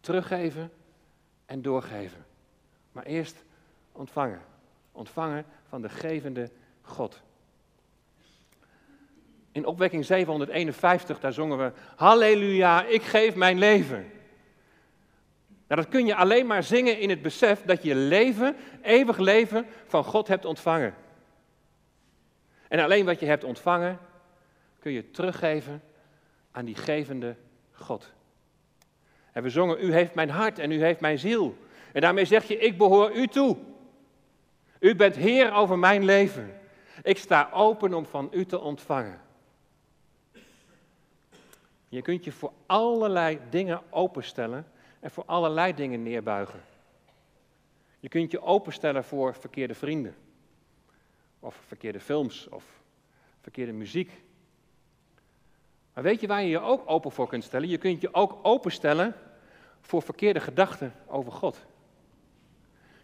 Teruggeven 0.00 0.72
en 1.46 1.62
doorgeven. 1.62 2.24
Maar 2.92 3.04
eerst 3.04 3.44
ontvangen. 3.92 4.40
Ontvangen 4.92 5.44
van 5.68 5.82
de 5.82 5.88
gevende 5.88 6.50
God. 6.90 7.20
In 9.52 9.66
opwekking 9.66 10.04
751, 10.04 11.20
daar 11.20 11.32
zongen 11.32 11.58
we, 11.58 11.72
Halleluja, 11.96 12.84
ik 12.84 13.02
geef 13.02 13.34
mijn 13.34 13.58
leven. 13.58 14.10
Nou, 15.66 15.82
dat 15.82 15.88
kun 15.88 16.06
je 16.06 16.14
alleen 16.14 16.46
maar 16.46 16.62
zingen 16.62 16.98
in 16.98 17.10
het 17.10 17.22
besef 17.22 17.62
dat 17.62 17.82
je 17.82 17.94
leven, 17.94 18.56
eeuwig 18.82 19.18
leven, 19.18 19.66
van 19.86 20.04
God 20.04 20.28
hebt 20.28 20.44
ontvangen. 20.44 20.94
En 22.68 22.78
alleen 22.78 23.04
wat 23.04 23.20
je 23.20 23.26
hebt 23.26 23.44
ontvangen, 23.44 23.98
kun 24.78 24.92
je 24.92 25.10
teruggeven 25.10 25.82
aan 26.50 26.64
die 26.64 26.74
gevende 26.74 27.36
God. 27.72 28.12
En 29.32 29.42
we 29.42 29.50
zongen, 29.50 29.84
u 29.84 29.92
heeft 29.92 30.14
mijn 30.14 30.30
hart 30.30 30.58
en 30.58 30.70
u 30.70 30.82
heeft 30.82 31.00
mijn 31.00 31.18
ziel. 31.18 31.56
En 31.92 32.00
daarmee 32.00 32.24
zeg 32.24 32.44
je, 32.44 32.58
ik 32.58 32.78
behoor 32.78 33.12
u 33.12 33.26
toe. 33.26 33.56
U 34.78 34.94
bent 34.94 35.16
Heer 35.16 35.52
over 35.52 35.78
mijn 35.78 36.04
leven. 36.04 36.59
Ik 37.02 37.18
sta 37.18 37.50
open 37.52 37.94
om 37.94 38.06
van 38.06 38.28
u 38.32 38.46
te 38.46 38.60
ontvangen. 38.60 39.20
Je 41.88 42.02
kunt 42.02 42.24
je 42.24 42.32
voor 42.32 42.52
allerlei 42.66 43.38
dingen 43.50 43.82
openstellen 43.90 44.66
en 45.00 45.10
voor 45.10 45.24
allerlei 45.26 45.74
dingen 45.74 46.02
neerbuigen. 46.02 46.60
Je 48.00 48.08
kunt 48.08 48.30
je 48.30 48.42
openstellen 48.42 49.04
voor 49.04 49.34
verkeerde 49.34 49.74
vrienden, 49.74 50.14
of 51.40 51.54
verkeerde 51.66 52.00
films, 52.00 52.48
of 52.48 52.64
verkeerde 53.40 53.72
muziek. 53.72 54.22
Maar 55.94 56.04
weet 56.04 56.20
je 56.20 56.26
waar 56.26 56.42
je 56.42 56.48
je 56.48 56.60
ook 56.60 56.90
open 56.90 57.10
voor 57.10 57.28
kunt 57.28 57.44
stellen? 57.44 57.68
Je 57.68 57.78
kunt 57.78 58.00
je 58.00 58.14
ook 58.14 58.38
openstellen 58.42 59.14
voor 59.80 60.02
verkeerde 60.02 60.40
gedachten 60.40 60.94
over 61.06 61.32
God. 61.32 61.66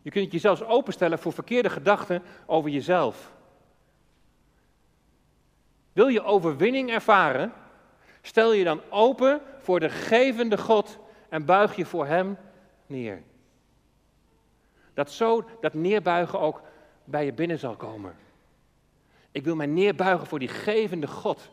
Je 0.02 0.10
kunt 0.10 0.32
je 0.32 0.38
zelfs 0.38 0.62
openstellen 0.62 1.18
voor 1.18 1.32
verkeerde 1.32 1.70
gedachten 1.70 2.22
over 2.46 2.70
jezelf. 2.70 3.34
Wil 5.96 6.08
je 6.08 6.22
overwinning 6.22 6.90
ervaren? 6.90 7.52
Stel 8.22 8.52
je 8.52 8.64
dan 8.64 8.80
open 8.90 9.40
voor 9.60 9.80
de 9.80 9.90
gevende 9.90 10.58
God 10.58 10.98
en 11.28 11.44
buig 11.44 11.76
je 11.76 11.86
voor 11.86 12.06
Hem 12.06 12.36
neer. 12.86 13.22
Dat 14.94 15.10
zo 15.10 15.44
dat 15.60 15.74
neerbuigen 15.74 16.40
ook 16.40 16.62
bij 17.04 17.24
je 17.24 17.32
binnen 17.32 17.58
zal 17.58 17.76
komen. 17.76 18.16
Ik 19.30 19.44
wil 19.44 19.56
mij 19.56 19.66
neerbuigen 19.66 20.26
voor 20.26 20.38
die 20.38 20.48
gevende 20.48 21.06
God 21.06 21.50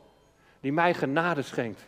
die 0.60 0.74
mij 0.74 0.94
genade 0.94 1.42
schenkt. 1.42 1.88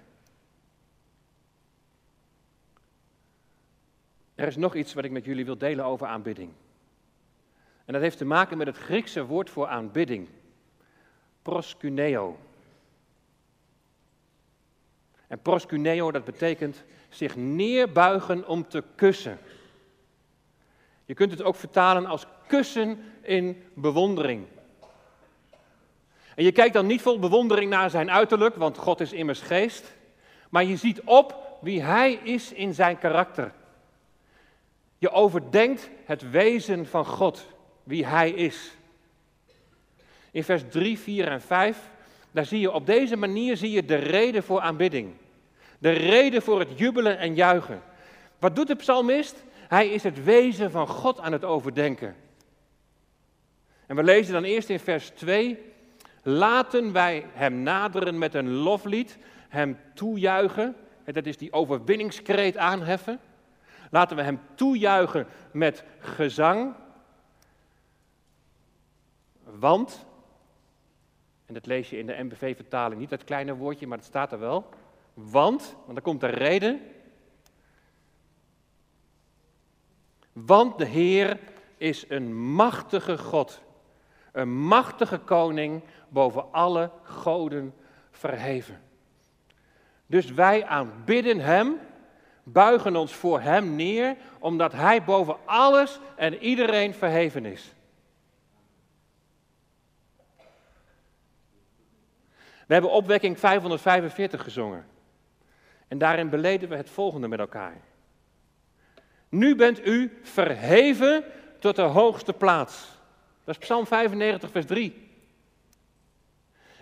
Er 4.36 4.48
is 4.48 4.56
nog 4.56 4.76
iets 4.76 4.94
wat 4.94 5.04
ik 5.06 5.12
met 5.12 5.26
jullie 5.26 5.46
wil 5.46 5.58
delen 5.58 5.86
over 5.86 6.08
aanbidding. 6.08 6.52
En 7.86 7.94
dat 7.94 8.02
heeft 8.02 8.18
te 8.18 8.26
maken 8.26 8.58
met 8.58 8.68
het 8.68 8.78
Griekse 8.78 9.26
woord 9.26 9.50
voor 9.50 9.68
aanbidding. 9.68 10.30
Proskuneo. 11.42 12.38
En 15.36 15.42
proskuneo, 15.42 16.12
dat 16.12 16.26
betekent 16.26 16.84
zich 17.10 17.36
neerbuigen 17.36 18.48
om 18.48 18.68
te 18.68 18.84
kussen. 18.96 19.40
Je 21.06 21.14
kunt 21.14 21.32
het 21.32 21.44
ook 21.44 21.56
vertalen 21.56 22.06
als 22.06 22.26
kussen 22.48 23.00
in 23.22 23.64
bewondering. 23.74 24.46
En 26.36 26.44
je 26.44 26.52
kijkt 26.52 26.74
dan 26.74 26.86
niet 26.86 27.02
vol 27.02 27.20
bewondering 27.20 27.70
naar 27.70 27.90
zijn 27.90 28.12
uiterlijk, 28.12 28.56
want 28.56 28.78
God 28.78 29.00
is 29.00 29.14
immers 29.14 29.42
geest. 29.42 29.96
Maar 30.50 30.64
je 30.64 30.78
ziet 30.78 31.02
op 31.02 31.58
wie 31.62 31.82
hij 31.82 32.14
is 32.14 32.54
in 32.54 32.74
zijn 32.74 32.98
karakter. 32.98 33.54
Je 34.98 35.12
overdenkt 35.12 35.90
het 36.06 36.30
wezen 36.30 36.86
van 36.86 37.06
God, 37.06 37.48
wie 37.84 38.06
hij 38.06 38.30
is. 38.30 38.78
In 40.32 40.44
vers 40.44 40.64
3, 40.70 41.00
4 41.00 41.28
en 41.28 41.42
5, 41.42 41.90
daar 42.32 42.46
zie 42.46 42.60
je 42.60 42.72
op 42.72 42.86
deze 42.86 43.16
manier 43.16 43.58
zie 43.58 43.72
je 43.72 43.86
de 43.86 43.96
reden 43.96 44.44
voor 44.44 44.60
aanbidding. 44.60 45.24
De 45.86 45.92
reden 45.92 46.42
voor 46.42 46.60
het 46.60 46.80
jubelen 46.80 47.18
en 47.18 47.36
juichen. 47.36 47.82
Wat 48.40 48.56
doet 48.56 48.68
de 48.68 48.76
psalmist? 48.76 49.44
Hij 49.68 49.90
is 49.90 50.04
het 50.04 50.24
wezen 50.24 50.72
van 50.72 50.88
God 50.88 51.20
aan 51.20 51.32
het 51.32 51.44
overdenken. 51.44 52.16
En 53.86 53.96
we 53.96 54.04
lezen 54.04 54.34
dan 54.34 54.44
eerst 54.44 54.70
in 54.70 54.80
vers 54.80 55.10
2 55.10 55.60
Laten 56.22 56.92
wij 56.92 57.26
hem 57.34 57.62
naderen 57.62 58.18
met 58.18 58.34
een 58.34 58.52
loflied, 58.52 59.18
hem 59.50 59.78
toejuichen. 59.94 60.76
Dat 61.06 61.26
is 61.26 61.38
die 61.38 61.54
overwinningskreet 61.54 62.58
aanheffen. 62.58 63.20
Laten 63.90 64.18
we 64.18 64.24
hem 64.24 64.40
toejuichen 64.56 65.28
met 65.52 65.84
gezang. 66.00 66.74
Want, 69.44 70.06
en 71.46 71.54
dat 71.54 71.66
lees 71.66 71.90
je 71.90 71.98
in 71.98 72.06
de 72.06 72.24
MBV-vertaling, 72.24 73.00
niet 73.00 73.10
dat 73.10 73.24
kleine 73.24 73.56
woordje, 73.56 73.88
maar 73.88 73.98
het 73.98 74.08
staat 74.08 74.32
er 74.32 74.40
wel. 74.40 74.70
Want, 75.16 75.76
want 75.86 75.94
dan 75.94 76.02
komt 76.02 76.20
de 76.20 76.28
reden. 76.28 76.82
Want 80.34 80.78
de 80.78 80.86
Heer 80.86 81.40
is 81.78 82.10
een 82.10 82.36
machtige 82.54 83.18
God, 83.18 83.62
een 84.32 84.58
machtige 84.58 85.18
koning 85.18 85.84
boven 86.10 86.52
alle 86.52 86.92
goden 87.04 87.74
verheven. 88.12 88.82
Dus 90.06 90.32
wij 90.32 90.66
aanbidden 90.66 91.40
Hem, 91.40 91.80
buigen 92.44 92.96
ons 92.96 93.14
voor 93.14 93.42
Hem 93.42 93.76
neer, 93.76 94.18
omdat 94.40 94.72
Hij 94.72 95.04
boven 95.04 95.38
alles 95.46 96.00
en 96.16 96.38
iedereen 96.38 96.94
verheven 96.94 97.46
is. 97.46 97.74
We 102.68 102.74
hebben 102.74 102.92
opwekking 102.92 103.40
545 103.40 104.44
gezongen. 104.44 104.95
En 105.96 106.02
daarin 106.02 106.30
beleden 106.30 106.70
we 106.70 106.76
het 106.76 106.90
volgende 106.90 107.28
met 107.28 107.40
elkaar. 107.40 107.82
Nu 109.30 109.56
bent 109.56 109.88
u 109.88 110.20
verheven 110.22 111.24
tot 111.60 111.76
de 111.76 111.82
hoogste 111.82 112.34
plaats. 112.34 112.88
Dat 113.44 113.56
is 113.56 113.62
Psalm 113.62 113.88
95, 113.88 114.52
vers 114.52 114.66
3. 114.66 115.10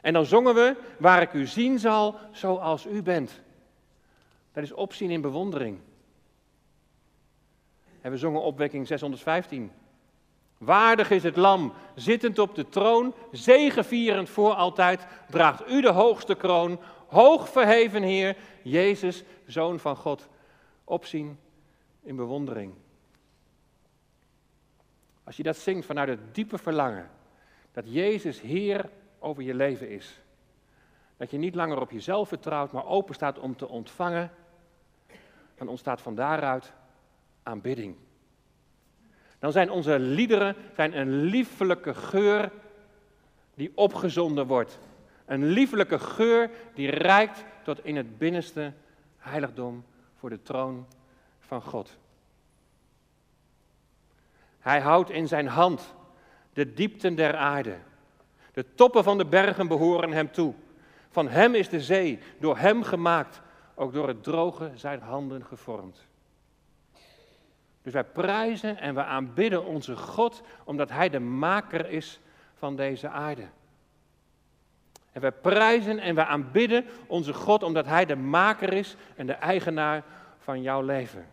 En 0.02 0.14
dan 0.14 0.26
zongen 0.26 0.56
we, 0.56 0.76
waar 0.98 1.22
ik 1.22 1.34
u 1.34 1.46
zien 1.46 1.80
zal 1.80 2.16
zoals 2.32 2.86
u 2.86 3.02
bent. 3.02 3.42
Dat 4.52 4.64
is 4.64 4.74
opzien 4.74 5.12
in 5.12 5.22
bewondering. 5.22 5.80
En 8.02 8.12
we 8.12 8.18
zongen 8.18 8.42
opwekking 8.42 8.88
615. 8.88 9.72
Waardig 10.58 11.12
is 11.12 11.24
het 11.24 11.36
lam, 11.36 11.74
zittend 11.96 12.40
op 12.40 12.56
de 12.56 12.70
troon, 12.70 13.14
zegevierend 13.32 14.30
voor 14.30 14.54
altijd, 14.54 15.06
draagt 15.30 15.70
u 15.70 15.82
de 15.82 15.92
hoogste 15.92 16.36
kroon, 16.36 16.80
hoog 17.14 17.50
verheven 17.50 18.04
Heer, 18.04 18.38
Jezus, 18.64 19.24
Zoon 19.46 19.80
van 19.80 19.96
God. 19.96 20.30
Opzien 20.84 21.40
in 22.02 22.16
bewondering. 22.16 22.74
Als 25.24 25.38
je 25.38 25.44
dat 25.44 25.58
zingt 25.58 25.86
vanuit 25.86 26.10
het 26.10 26.36
diepe 26.36 26.58
verlangen 26.58 27.10
dat 27.72 27.84
Jezus 27.88 28.42
Heer 28.42 28.90
over 29.20 29.44
je 29.44 29.54
leven 29.54 29.90
is. 29.90 30.22
Dat 31.18 31.32
je 31.32 31.38
niet 31.38 31.56
langer 31.56 31.82
op 31.82 31.92
jezelf 31.92 32.28
vertrouwt, 32.28 32.72
maar 32.72 32.86
open 32.86 33.16
staat 33.16 33.40
om 33.40 33.56
te 33.56 33.68
ontvangen, 33.68 34.32
dan 35.56 35.68
ontstaat 35.68 36.02
van 36.02 36.16
daaruit 36.16 36.74
aanbidding. 37.44 37.96
Dan 39.40 39.52
zijn 39.52 39.72
onze 39.72 40.00
liederen 40.00 40.56
zijn 40.76 40.98
een 40.98 41.24
liefelijke 41.24 41.94
geur 41.94 42.52
die 43.54 43.72
opgezonden 43.76 44.48
wordt. 44.48 44.80
Een 45.26 45.46
liefelijke 45.46 46.00
geur 46.00 46.50
die 46.74 46.90
reikt 46.90 47.44
tot 47.64 47.86
in 47.86 47.96
het 47.96 48.18
binnenste 48.18 48.74
heiligdom 49.18 49.86
voor 50.16 50.30
de 50.30 50.42
troon 50.42 50.88
van 51.40 51.62
God. 51.62 51.98
Hij 54.60 54.82
houdt 54.82 55.10
in 55.10 55.28
zijn 55.28 55.48
hand 55.48 55.94
de 56.54 56.74
diepten 56.74 57.16
der 57.16 57.36
aarde. 57.36 57.78
De 58.54 58.66
toppen 58.76 59.04
van 59.04 59.18
de 59.18 59.26
bergen 59.26 59.68
behoren 59.68 60.12
hem 60.12 60.32
toe. 60.32 60.54
Van 61.10 61.28
hem 61.28 61.56
is 61.56 61.70
de 61.70 61.82
zee, 61.82 62.20
door 62.40 62.58
hem 62.58 62.84
gemaakt, 62.84 63.42
ook 63.76 63.94
door 63.94 64.08
het 64.08 64.24
droge 64.24 64.72
zijn 64.76 65.02
handen 65.02 65.46
gevormd. 65.46 66.08
Dus 67.82 67.94
wij 67.94 68.04
prijzen 68.04 68.78
en 68.78 68.96
we 68.96 69.04
aanbidden 69.04 69.66
onze 69.66 69.96
God 69.96 70.42
omdat 70.64 70.90
Hij 70.90 71.10
de 71.10 71.20
maker 71.20 71.90
is 71.90 72.20
van 72.54 72.76
deze 72.76 73.10
aarde. 73.10 73.48
En 75.14 75.22
wij 75.22 75.32
prijzen 75.32 76.00
en 76.00 76.16
we 76.16 76.26
aanbidden 76.26 76.86
onze 77.08 77.34
God 77.34 77.64
omdat 77.64 77.86
Hij 77.86 78.06
de 78.06 78.16
maker 78.16 78.74
is 78.74 78.96
en 79.16 79.26
de 79.26 79.34
eigenaar 79.34 80.04
van 80.38 80.62
jouw 80.62 80.82
leven. 80.82 81.28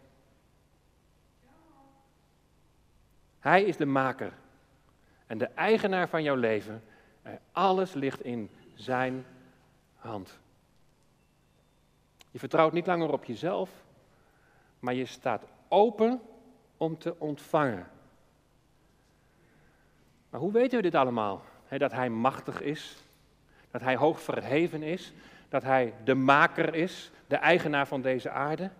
Hij 3.39 3.65
is 3.65 3.77
de 3.77 3.87
maker 3.87 4.33
en 5.27 5.39
de 5.39 5.47
eigenaar 5.47 6.09
van 6.09 6.23
jouw 6.23 6.35
leven. 6.35 6.83
En 7.23 7.41
alles 7.53 7.93
ligt 7.93 8.25
in 8.25 8.51
Zijn 8.75 9.25
hand. 9.97 10.39
Je 12.31 12.39
vertrouwt 12.39 12.73
niet 12.73 12.87
langer 12.87 13.13
op 13.13 13.25
jezelf, 13.25 13.71
maar 14.79 14.95
je 14.95 15.07
staat 15.07 15.45
open 15.69 16.21
om 16.77 16.99
te 16.99 17.15
ontvangen. 17.19 17.89
Maar 20.31 20.41
hoe 20.41 20.53
weten 20.53 20.77
we 20.77 20.83
dit 20.83 20.95
allemaal? 20.95 21.43
dat 21.69 21.93
Hij 21.93 22.11
machtig 22.11 22.61
is, 22.61 23.05
dat 23.71 23.81
Hij 23.81 23.97
hoog 23.97 24.21
verheven 24.21 24.83
is, 24.83 25.13
dat 25.49 25.63
Hij 25.63 25.95
de 26.05 26.15
maker 26.15 26.75
is, 26.75 27.11
de 27.27 27.37
eigenaar 27.37 27.87
van 27.87 28.03
deze 28.03 28.31
aarde? 28.31 28.71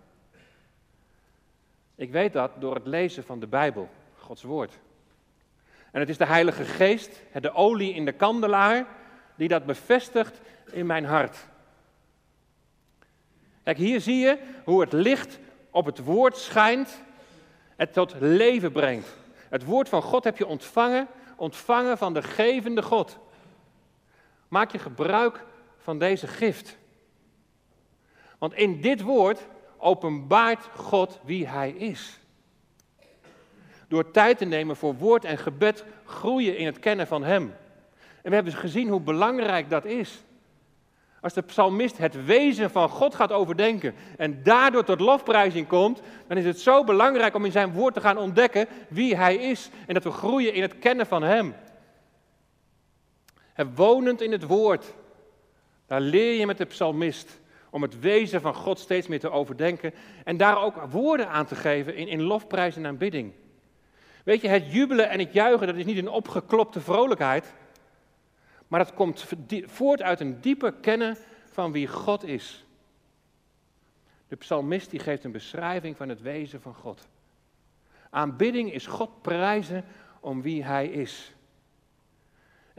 Ik 1.95 2.11
weet 2.11 2.33
dat 2.33 2.51
door 2.59 2.75
het 2.75 2.85
lezen 2.85 3.23
van 3.23 3.39
de 3.39 3.47
Bijbel, 3.47 3.89
Gods 4.17 4.43
Woord. 4.43 4.79
En 5.91 5.99
het 5.99 6.09
is 6.09 6.17
de 6.17 6.25
Heilige 6.25 6.63
Geest, 6.63 7.21
de 7.41 7.53
olie 7.53 7.93
in 7.93 8.05
de 8.05 8.11
kandelaar, 8.11 8.85
die 9.35 9.47
dat 9.47 9.65
bevestigt 9.65 10.41
in 10.71 10.85
mijn 10.85 11.05
hart. 11.05 11.47
Kijk, 13.63 13.77
hier 13.77 14.01
zie 14.01 14.17
je 14.17 14.37
hoe 14.63 14.81
het 14.81 14.93
licht 14.93 15.39
op 15.71 15.85
het 15.85 15.99
woord 15.99 16.37
schijnt, 16.37 17.01
het 17.75 17.93
tot 17.93 18.15
leven 18.19 18.71
brengt. 18.71 19.17
Het 19.49 19.65
woord 19.65 19.89
van 19.89 20.01
God 20.01 20.23
heb 20.23 20.37
je 20.37 20.45
ontvangen, 20.45 21.07
ontvangen 21.35 21.97
van 21.97 22.13
de 22.13 22.23
gevende 22.23 22.81
God. 22.81 23.19
Maak 24.51 24.71
je 24.71 24.79
gebruik 24.79 25.45
van 25.77 25.99
deze 25.99 26.27
gift. 26.27 26.77
Want 28.37 28.53
in 28.53 28.81
dit 28.81 29.01
woord 29.01 29.47
openbaart 29.77 30.69
God 30.75 31.19
wie 31.23 31.47
Hij 31.47 31.71
is. 31.71 32.19
Door 33.87 34.11
tijd 34.11 34.37
te 34.37 34.45
nemen 34.45 34.75
voor 34.75 34.95
woord 34.95 35.25
en 35.25 35.37
gebed 35.37 35.85
groeien 36.05 36.57
in 36.57 36.65
het 36.65 36.79
kennen 36.79 37.07
van 37.07 37.23
Hem. 37.23 37.53
En 38.21 38.29
we 38.29 38.35
hebben 38.35 38.53
gezien 38.53 38.89
hoe 38.89 38.99
belangrijk 38.99 39.69
dat 39.69 39.85
is. 39.85 40.23
Als 41.21 41.33
de 41.33 41.41
psalmist 41.41 41.97
het 41.97 42.25
wezen 42.25 42.71
van 42.71 42.89
God 42.89 43.15
gaat 43.15 43.31
overdenken 43.31 43.95
en 44.17 44.43
daardoor 44.43 44.83
tot 44.83 44.99
lofprijzing 44.99 45.67
komt, 45.67 46.01
dan 46.27 46.37
is 46.37 46.45
het 46.45 46.59
zo 46.59 46.83
belangrijk 46.83 47.35
om 47.35 47.45
in 47.45 47.51
zijn 47.51 47.73
woord 47.73 47.93
te 47.93 48.01
gaan 48.01 48.17
ontdekken 48.17 48.67
wie 48.89 49.15
hij 49.15 49.35
is 49.35 49.69
en 49.87 49.93
dat 49.93 50.03
we 50.03 50.11
groeien 50.11 50.53
in 50.53 50.61
het 50.61 50.79
kennen 50.79 51.05
van 51.05 51.23
hem. 51.23 51.55
En 53.53 53.75
wonend 53.75 54.21
in 54.21 54.31
het 54.31 54.43
woord, 54.43 54.93
daar 55.85 56.01
leer 56.01 56.39
je 56.39 56.45
met 56.45 56.57
de 56.57 56.65
psalmist 56.65 57.39
om 57.69 57.81
het 57.81 57.99
wezen 57.99 58.41
van 58.41 58.53
God 58.53 58.79
steeds 58.79 59.07
meer 59.07 59.19
te 59.19 59.29
overdenken 59.29 59.93
en 60.23 60.37
daar 60.37 60.63
ook 60.63 60.75
woorden 60.75 61.29
aan 61.29 61.45
te 61.45 61.55
geven 61.55 61.95
in, 61.95 62.07
in 62.07 62.21
lofprijs 62.21 62.75
en 62.75 62.85
aanbidding. 62.85 63.33
Weet 64.23 64.41
je, 64.41 64.47
het 64.47 64.71
jubelen 64.71 65.09
en 65.09 65.19
het 65.19 65.33
juichen, 65.33 65.67
dat 65.67 65.75
is 65.75 65.85
niet 65.85 65.97
een 65.97 66.09
opgeklopte 66.09 66.81
vrolijkheid. 66.81 67.53
Maar 68.67 68.79
dat 68.79 68.93
komt 68.93 69.25
voort 69.65 70.01
uit 70.01 70.19
een 70.19 70.41
dieper 70.41 70.73
kennen 70.73 71.17
van 71.51 71.71
wie 71.71 71.87
God 71.87 72.23
is. 72.23 72.65
De 74.27 74.35
psalmist 74.35 74.89
die 74.89 74.99
geeft 74.99 75.23
een 75.23 75.31
beschrijving 75.31 75.97
van 75.97 76.09
het 76.09 76.21
wezen 76.21 76.61
van 76.61 76.73
God. 76.73 77.07
Aanbidding 78.09 78.73
is 78.73 78.87
God 78.87 79.21
prijzen 79.21 79.85
om 80.19 80.41
wie 80.41 80.63
Hij 80.63 80.87
is. 80.87 81.33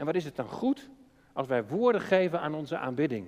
En 0.03 0.09
wat 0.09 0.17
is 0.17 0.25
het 0.25 0.35
dan 0.35 0.47
goed 0.47 0.89
als 1.33 1.47
wij 1.47 1.65
woorden 1.65 2.01
geven 2.01 2.39
aan 2.39 2.53
onze 2.53 2.77
aanbidding? 2.77 3.27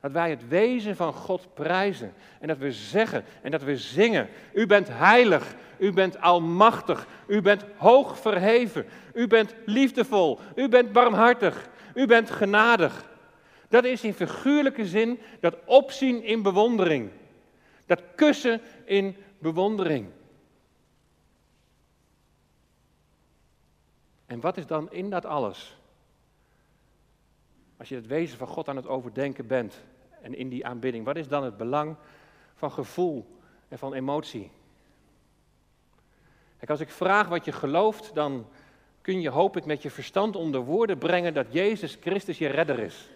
Dat 0.00 0.12
wij 0.12 0.30
het 0.30 0.48
wezen 0.48 0.96
van 0.96 1.12
God 1.12 1.54
prijzen. 1.54 2.12
En 2.40 2.48
dat 2.48 2.58
we 2.58 2.72
zeggen 2.72 3.24
en 3.42 3.50
dat 3.50 3.62
we 3.62 3.76
zingen. 3.76 4.28
U 4.52 4.66
bent 4.66 4.88
heilig. 4.88 5.54
U 5.78 5.92
bent 5.92 6.20
almachtig. 6.20 7.06
U 7.26 7.40
bent 7.40 7.64
hoog 7.76 8.18
verheven. 8.18 8.86
U 9.14 9.26
bent 9.26 9.54
liefdevol. 9.66 10.38
U 10.54 10.68
bent 10.68 10.92
barmhartig. 10.92 11.68
U 11.94 12.06
bent 12.06 12.30
genadig. 12.30 13.10
Dat 13.68 13.84
is 13.84 14.04
in 14.04 14.14
figuurlijke 14.14 14.86
zin 14.86 15.20
dat 15.40 15.56
opzien 15.64 16.22
in 16.22 16.42
bewondering. 16.42 17.10
Dat 17.86 18.02
kussen 18.14 18.60
in 18.84 19.16
bewondering. 19.38 20.06
En 24.32 24.40
wat 24.40 24.56
is 24.56 24.66
dan 24.66 24.90
in 24.90 25.10
dat 25.10 25.24
alles? 25.24 25.76
Als 27.76 27.88
je 27.88 27.94
het 27.94 28.06
wezen 28.06 28.38
van 28.38 28.46
God 28.46 28.68
aan 28.68 28.76
het 28.76 28.86
overdenken 28.86 29.46
bent 29.46 29.82
en 30.22 30.34
in 30.34 30.48
die 30.48 30.66
aanbidding, 30.66 31.04
wat 31.04 31.16
is 31.16 31.28
dan 31.28 31.44
het 31.44 31.56
belang 31.56 31.96
van 32.54 32.72
gevoel 32.72 33.38
en 33.68 33.78
van 33.78 33.94
emotie? 33.94 34.50
Kijk, 36.58 36.70
als 36.70 36.80
ik 36.80 36.90
vraag 36.90 37.28
wat 37.28 37.44
je 37.44 37.52
gelooft, 37.52 38.14
dan 38.14 38.46
kun 39.00 39.20
je 39.20 39.30
hoop 39.30 39.56
ik 39.56 39.64
met 39.64 39.82
je 39.82 39.90
verstand 39.90 40.36
onder 40.36 40.60
woorden 40.60 40.98
brengen 40.98 41.34
dat 41.34 41.52
Jezus 41.52 41.98
Christus 42.00 42.38
je 42.38 42.48
redder 42.48 42.78
is. 42.78 43.10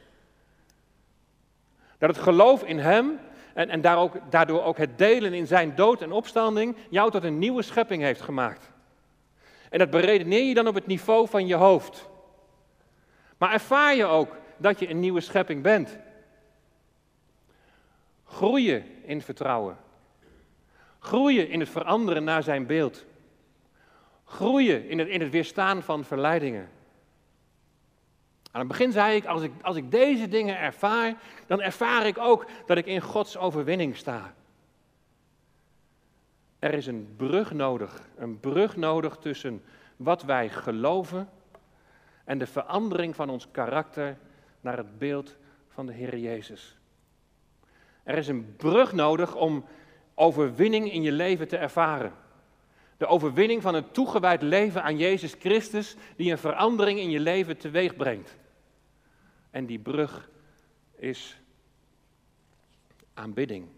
Dat 1.98 2.08
het 2.08 2.18
geloof 2.18 2.62
in 2.62 2.78
Hem 2.78 3.18
en, 3.54 3.68
en 3.68 3.80
daar 3.80 3.98
ook, 3.98 4.30
daardoor 4.30 4.62
ook 4.62 4.78
het 4.78 4.98
delen 4.98 5.32
in 5.32 5.46
Zijn 5.46 5.74
dood 5.74 6.02
en 6.02 6.12
opstanding 6.12 6.76
jou 6.90 7.10
tot 7.10 7.24
een 7.24 7.38
nieuwe 7.38 7.62
schepping 7.62 8.02
heeft 8.02 8.20
gemaakt. 8.20 8.74
En 9.70 9.78
dat 9.78 9.90
beredeneer 9.90 10.44
je 10.44 10.54
dan 10.54 10.66
op 10.66 10.74
het 10.74 10.86
niveau 10.86 11.28
van 11.28 11.46
je 11.46 11.54
hoofd. 11.54 12.08
Maar 13.38 13.52
ervaar 13.52 13.94
je 13.94 14.04
ook 14.04 14.36
dat 14.56 14.78
je 14.78 14.90
een 14.90 15.00
nieuwe 15.00 15.20
schepping 15.20 15.62
bent. 15.62 15.98
Groeien 18.24 18.84
in 19.04 19.22
vertrouwen. 19.22 19.76
Groeien 20.98 21.48
in 21.48 21.60
het 21.60 21.68
veranderen 21.68 22.24
naar 22.24 22.42
zijn 22.42 22.66
beeld. 22.66 23.04
Groeien 24.24 24.88
in 24.88 24.98
het, 24.98 25.08
in 25.08 25.20
het 25.20 25.30
weerstaan 25.30 25.82
van 25.82 26.04
verleidingen. 26.04 26.70
Aan 28.50 28.60
het 28.60 28.70
begin 28.70 28.92
zei 28.92 29.16
ik 29.16 29.24
als, 29.24 29.42
ik, 29.42 29.52
als 29.62 29.76
ik 29.76 29.90
deze 29.90 30.28
dingen 30.28 30.58
ervaar, 30.58 31.14
dan 31.46 31.60
ervaar 31.60 32.06
ik 32.06 32.18
ook 32.18 32.46
dat 32.66 32.76
ik 32.76 32.86
in 32.86 33.00
Gods 33.00 33.36
overwinning 33.36 33.96
sta. 33.96 34.34
Er 36.58 36.74
is 36.74 36.86
een 36.86 37.14
brug 37.16 37.52
nodig, 37.52 38.08
een 38.16 38.40
brug 38.40 38.76
nodig 38.76 39.16
tussen 39.16 39.62
wat 39.96 40.22
wij 40.22 40.48
geloven 40.48 41.28
en 42.24 42.38
de 42.38 42.46
verandering 42.46 43.16
van 43.16 43.30
ons 43.30 43.50
karakter 43.50 44.18
naar 44.60 44.76
het 44.76 44.98
beeld 44.98 45.36
van 45.68 45.86
de 45.86 45.92
Heer 45.92 46.18
Jezus. 46.18 46.78
Er 48.02 48.18
is 48.18 48.28
een 48.28 48.56
brug 48.56 48.92
nodig 48.92 49.34
om 49.34 49.64
overwinning 50.14 50.92
in 50.92 51.02
je 51.02 51.12
leven 51.12 51.48
te 51.48 51.56
ervaren. 51.56 52.12
De 52.96 53.06
overwinning 53.06 53.62
van 53.62 53.74
een 53.74 53.90
toegewijd 53.90 54.42
leven 54.42 54.82
aan 54.82 54.98
Jezus 54.98 55.34
Christus, 55.38 55.96
die 56.16 56.30
een 56.30 56.38
verandering 56.38 56.98
in 56.98 57.10
je 57.10 57.20
leven 57.20 57.56
teweeg 57.56 57.96
brengt. 57.96 58.36
En 59.50 59.66
die 59.66 59.78
brug 59.78 60.30
is 60.94 61.40
aanbidding. 63.14 63.75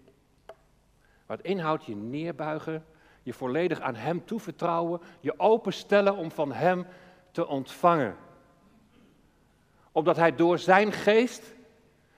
Wat 1.29 1.43
inhoudt 1.43 1.85
je 1.85 1.97
neerbuigen, 1.97 2.85
je 3.23 3.33
volledig 3.33 3.81
aan 3.81 3.95
Hem 3.95 4.25
toevertrouwen, 4.25 5.01
je 5.21 5.39
openstellen 5.39 6.17
om 6.17 6.31
van 6.31 6.53
Hem 6.53 6.87
te 7.31 7.47
ontvangen. 7.47 8.17
Opdat 9.93 10.17
Hij 10.17 10.35
door 10.35 10.59
Zijn 10.59 10.93
geest 10.93 11.55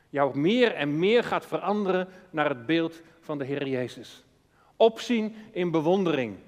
jou 0.09 0.39
meer 0.39 0.75
en 0.75 0.99
meer 0.99 1.25
gaat 1.25 1.47
veranderen 1.47 2.09
naar 2.31 2.49
het 2.49 2.67
beeld 2.67 3.01
van 3.21 3.39
de 3.39 3.45
Heer 3.45 3.67
Jezus. 3.67 4.25
Opzien 4.77 5.35
in 5.51 5.71
bewondering. 5.71 6.39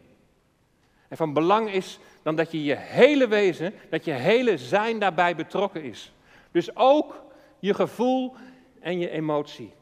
En 1.09 1.16
van 1.16 1.33
belang 1.33 1.72
is 1.72 1.98
dan 2.22 2.37
dat 2.37 2.53
je 2.53 2.64
je 2.64 2.77
hele 2.77 3.29
wezen, 3.29 3.75
dat 3.90 4.05
je 4.05 4.12
hele 4.12 4.59
zijn 4.59 4.98
daarbij 4.98 5.37
betrokken 5.37 5.83
is. 5.83 6.12
Dus 6.51 6.77
ook 6.77 7.25
je 7.59 7.75
gevoel 7.75 8.35
en 8.81 8.98
je 8.98 9.11
emotie. 9.11 9.72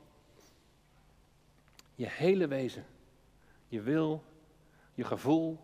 Je 2.01 2.09
hele 2.09 2.49
wezen. 2.49 2.87
Je 3.69 3.81
wil, 3.81 4.25
je 4.95 5.05
gevoel 5.05 5.59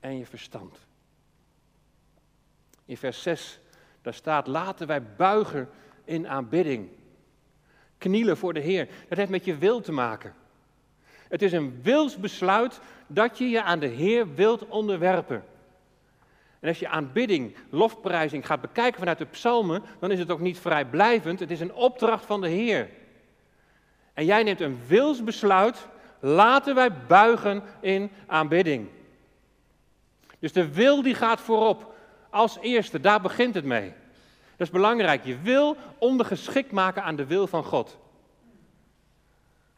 en 0.00 0.18
je 0.18 0.26
verstand. 0.26 0.78
In 2.84 2.96
vers 2.96 3.22
6, 3.22 3.60
daar 4.02 4.14
staat, 4.14 4.46
laten 4.46 4.86
wij 4.86 5.02
buigen 5.02 5.68
in 6.04 6.28
aanbidding. 6.28 6.88
Knielen 7.98 8.36
voor 8.36 8.52
de 8.52 8.60
Heer. 8.60 8.88
Dat 9.08 9.18
heeft 9.18 9.30
met 9.30 9.44
je 9.44 9.56
wil 9.56 9.80
te 9.80 9.92
maken. 9.92 10.34
Het 11.28 11.42
is 11.42 11.52
een 11.52 11.82
wilsbesluit 11.82 12.80
dat 13.06 13.38
je 13.38 13.48
je 13.48 13.62
aan 13.62 13.78
de 13.78 13.86
Heer 13.86 14.34
wilt 14.34 14.66
onderwerpen. 14.66 15.44
En 16.60 16.68
als 16.68 16.78
je 16.78 16.88
aanbidding, 16.88 17.56
lofprijzing 17.70 18.46
gaat 18.46 18.60
bekijken 18.60 18.98
vanuit 18.98 19.18
de 19.18 19.26
psalmen, 19.26 19.82
dan 19.98 20.10
is 20.10 20.18
het 20.18 20.30
ook 20.30 20.40
niet 20.40 20.58
vrijblijvend, 20.58 21.40
het 21.40 21.50
is 21.50 21.60
een 21.60 21.74
opdracht 21.74 22.26
van 22.26 22.40
de 22.40 22.48
Heer. 22.48 23.00
En 24.14 24.24
jij 24.24 24.42
neemt 24.42 24.60
een 24.60 24.80
wilsbesluit, 24.86 25.86
laten 26.20 26.74
wij 26.74 26.92
buigen 27.06 27.62
in 27.80 28.10
aanbidding. 28.26 28.88
Dus 30.38 30.52
de 30.52 30.72
wil 30.72 31.02
die 31.02 31.14
gaat 31.14 31.40
voorop, 31.40 31.94
als 32.30 32.58
eerste, 32.60 33.00
daar 33.00 33.20
begint 33.20 33.54
het 33.54 33.64
mee. 33.64 33.92
Dat 34.56 34.66
is 34.66 34.70
belangrijk, 34.70 35.24
je 35.24 35.38
wil 35.38 35.76
ondergeschikt 35.98 36.72
maken 36.72 37.02
aan 37.02 37.16
de 37.16 37.26
wil 37.26 37.46
van 37.46 37.64
God. 37.64 37.98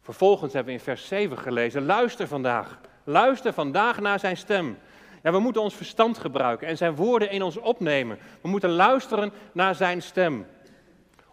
Vervolgens 0.00 0.52
hebben 0.52 0.72
we 0.72 0.78
in 0.78 0.84
vers 0.84 1.06
7 1.06 1.38
gelezen, 1.38 1.84
luister 1.84 2.28
vandaag, 2.28 2.80
luister 3.04 3.52
vandaag 3.52 4.00
naar 4.00 4.18
zijn 4.18 4.36
stem. 4.36 4.78
Ja, 5.22 5.32
we 5.32 5.38
moeten 5.38 5.62
ons 5.62 5.74
verstand 5.74 6.18
gebruiken 6.18 6.68
en 6.68 6.76
zijn 6.76 6.94
woorden 6.94 7.30
in 7.30 7.42
ons 7.42 7.56
opnemen. 7.56 8.18
We 8.40 8.48
moeten 8.48 8.70
luisteren 8.70 9.32
naar 9.52 9.74
zijn 9.74 10.02
stem. 10.02 10.46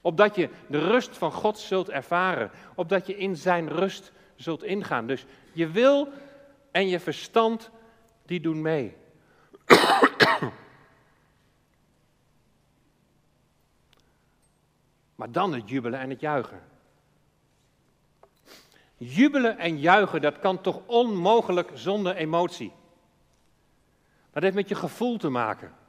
Opdat 0.02 0.36
je 0.36 0.50
de 0.68 0.80
rust 0.80 1.18
van 1.18 1.32
God 1.32 1.60
zult 1.60 1.90
ervaren. 1.90 2.52
Opdat 2.76 3.08
je 3.08 3.18
in 3.18 3.36
zijn 3.36 3.70
rust 3.70 4.12
zult 4.36 4.64
ingaan. 4.64 5.08
Dus 5.08 5.26
je 5.54 5.68
wil 5.68 6.08
en 6.72 6.88
je 6.88 7.00
verstand, 7.00 7.70
die 8.26 8.40
doen 8.40 8.62
mee. 8.62 8.96
maar 15.16 15.32
dan 15.32 15.54
het 15.54 15.70
jubelen 15.70 16.00
en 16.00 16.10
het 16.10 16.20
juichen. 16.20 16.62
Jubelen 18.98 19.58
en 19.58 19.80
juichen, 19.80 20.22
dat 20.22 20.40
kan 20.40 20.62
toch 20.62 20.82
onmogelijk 20.86 21.72
zonder 21.74 22.16
emotie. 22.16 22.74
Dat 24.32 24.44
heeft 24.44 24.56
met 24.56 24.70
je 24.70 24.76
gevoel 24.76 25.18
te 25.18 25.30
maken. 25.30 25.80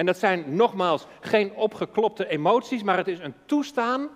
En 0.00 0.06
dat 0.06 0.18
zijn 0.18 0.56
nogmaals 0.56 1.06
geen 1.20 1.54
opgeklopte 1.54 2.28
emoties, 2.28 2.82
maar 2.82 2.96
het 2.96 3.08
is 3.08 3.18
een 3.18 3.34
toestaan 3.46 4.08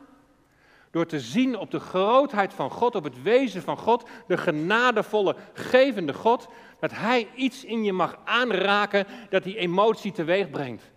door 0.90 1.06
te 1.06 1.20
zien 1.20 1.58
op 1.58 1.70
de 1.70 1.80
grootheid 1.80 2.54
van 2.54 2.70
God, 2.70 2.94
op 2.94 3.04
het 3.04 3.22
wezen 3.22 3.62
van 3.62 3.76
God, 3.78 4.08
de 4.26 4.36
genadevolle, 4.36 5.36
gevende 5.52 6.12
God, 6.12 6.48
dat 6.80 6.90
Hij 6.90 7.28
iets 7.34 7.64
in 7.64 7.84
je 7.84 7.92
mag 7.92 8.18
aanraken 8.24 9.06
dat 9.30 9.42
die 9.42 9.56
emotie 9.56 10.12
teweeg 10.12 10.50
brengt. 10.50 10.92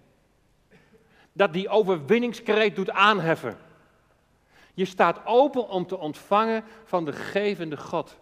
Dat 1.34 1.54
die 1.54 1.70
overwinningskreet 1.70 2.76
doet 2.76 2.92
aanheffen. 2.92 3.58
Je 4.74 4.86
staat 4.86 5.26
open 5.26 5.70
om 5.70 5.88
te 5.88 5.98
ontvangen 5.98 6.64
van 6.84 7.06
de 7.06 7.14
gevende 7.14 7.78
God. 7.78 8.18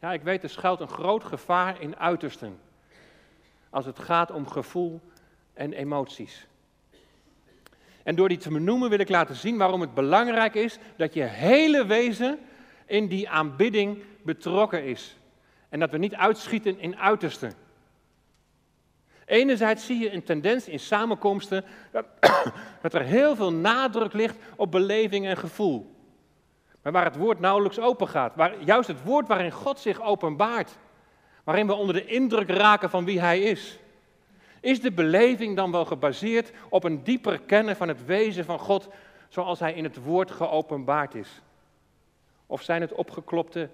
Ja, 0.00 0.12
ik 0.12 0.22
weet, 0.22 0.42
er 0.42 0.50
schuilt 0.50 0.80
een 0.80 0.88
groot 0.88 1.24
gevaar 1.24 1.80
in 1.80 1.96
uitersten. 1.96 2.58
Als 3.72 3.86
het 3.86 3.98
gaat 3.98 4.30
om 4.30 4.48
gevoel 4.48 5.00
en 5.54 5.72
emoties. 5.72 6.46
En 8.02 8.14
door 8.14 8.28
die 8.28 8.38
te 8.38 8.50
benoemen 8.50 8.90
wil 8.90 8.98
ik 8.98 9.08
laten 9.08 9.34
zien 9.34 9.56
waarom 9.56 9.80
het 9.80 9.94
belangrijk 9.94 10.54
is 10.54 10.78
dat 10.96 11.14
je 11.14 11.22
hele 11.22 11.86
wezen 11.86 12.38
in 12.86 13.08
die 13.08 13.28
aanbidding 13.28 14.02
betrokken 14.22 14.84
is. 14.84 15.16
En 15.68 15.80
dat 15.80 15.90
we 15.90 15.98
niet 15.98 16.14
uitschieten 16.14 16.78
in 16.78 16.96
uitersten. 16.96 17.52
Enerzijds 19.24 19.86
zie 19.86 19.98
je 19.98 20.12
een 20.12 20.22
tendens 20.22 20.68
in 20.68 20.80
samenkomsten 20.80 21.64
dat, 22.82 22.94
er 22.94 23.02
heel 23.02 23.36
veel 23.36 23.52
nadruk 23.52 24.12
ligt 24.12 24.36
op 24.56 24.70
beleving 24.70 25.26
en 25.26 25.36
gevoel 25.36 25.92
maar 26.82 26.92
waar 26.92 27.04
het 27.04 27.16
woord 27.16 27.40
nauwelijks 27.40 27.78
open 27.78 28.08
gaat. 28.08 28.34
Waar, 28.34 28.62
juist 28.64 28.88
het 28.88 29.04
woord 29.04 29.28
waarin 29.28 29.50
God 29.50 29.78
zich 29.78 30.00
openbaart. 30.00 30.78
Waarin 31.44 31.66
we 31.66 31.74
onder 31.74 31.94
de 31.94 32.06
indruk 32.06 32.48
raken 32.48 32.90
van 32.90 33.04
wie 33.04 33.20
Hij 33.20 33.40
is. 33.40 33.78
Is 34.60 34.80
de 34.80 34.92
beleving 34.92 35.56
dan 35.56 35.70
wel 35.70 35.84
gebaseerd 35.84 36.52
op 36.68 36.84
een 36.84 37.04
dieper 37.04 37.40
kennen 37.40 37.76
van 37.76 37.88
het 37.88 38.04
wezen 38.04 38.44
van 38.44 38.58
God 38.58 38.88
zoals 39.28 39.60
Hij 39.60 39.72
in 39.72 39.84
het 39.84 39.96
woord 39.96 40.30
geopenbaard 40.30 41.14
is? 41.14 41.28
Of 42.46 42.62
zijn 42.62 42.80
het 42.80 42.92
opgeklopte 42.92 43.70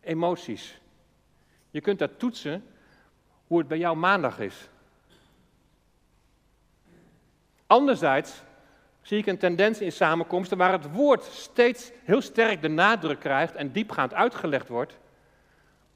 emoties? 0.00 0.80
Je 1.70 1.80
kunt 1.80 1.98
dat 1.98 2.18
toetsen 2.18 2.64
hoe 3.46 3.58
het 3.58 3.68
bij 3.68 3.78
jou 3.78 3.96
maandag 3.96 4.38
is. 4.38 4.68
Anderzijds 7.66 8.42
zie 9.02 9.18
ik 9.18 9.26
een 9.26 9.38
tendens 9.38 9.80
in 9.80 9.92
samenkomsten 9.92 10.58
waar 10.58 10.72
het 10.72 10.92
woord 10.92 11.24
steeds 11.24 11.90
heel 12.04 12.20
sterk 12.20 12.62
de 12.62 12.68
nadruk 12.68 13.20
krijgt 13.20 13.54
en 13.54 13.72
diepgaand 13.72 14.14
uitgelegd 14.14 14.68
wordt, 14.68 14.98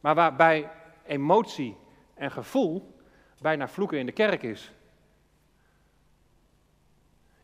maar 0.00 0.14
waarbij 0.14 0.70
emotie 1.06 1.76
en 2.14 2.30
gevoel 2.30 2.94
bijna 3.44 3.68
vloeken 3.68 3.98
in 3.98 4.06
de 4.06 4.12
kerk 4.12 4.42
is. 4.42 4.72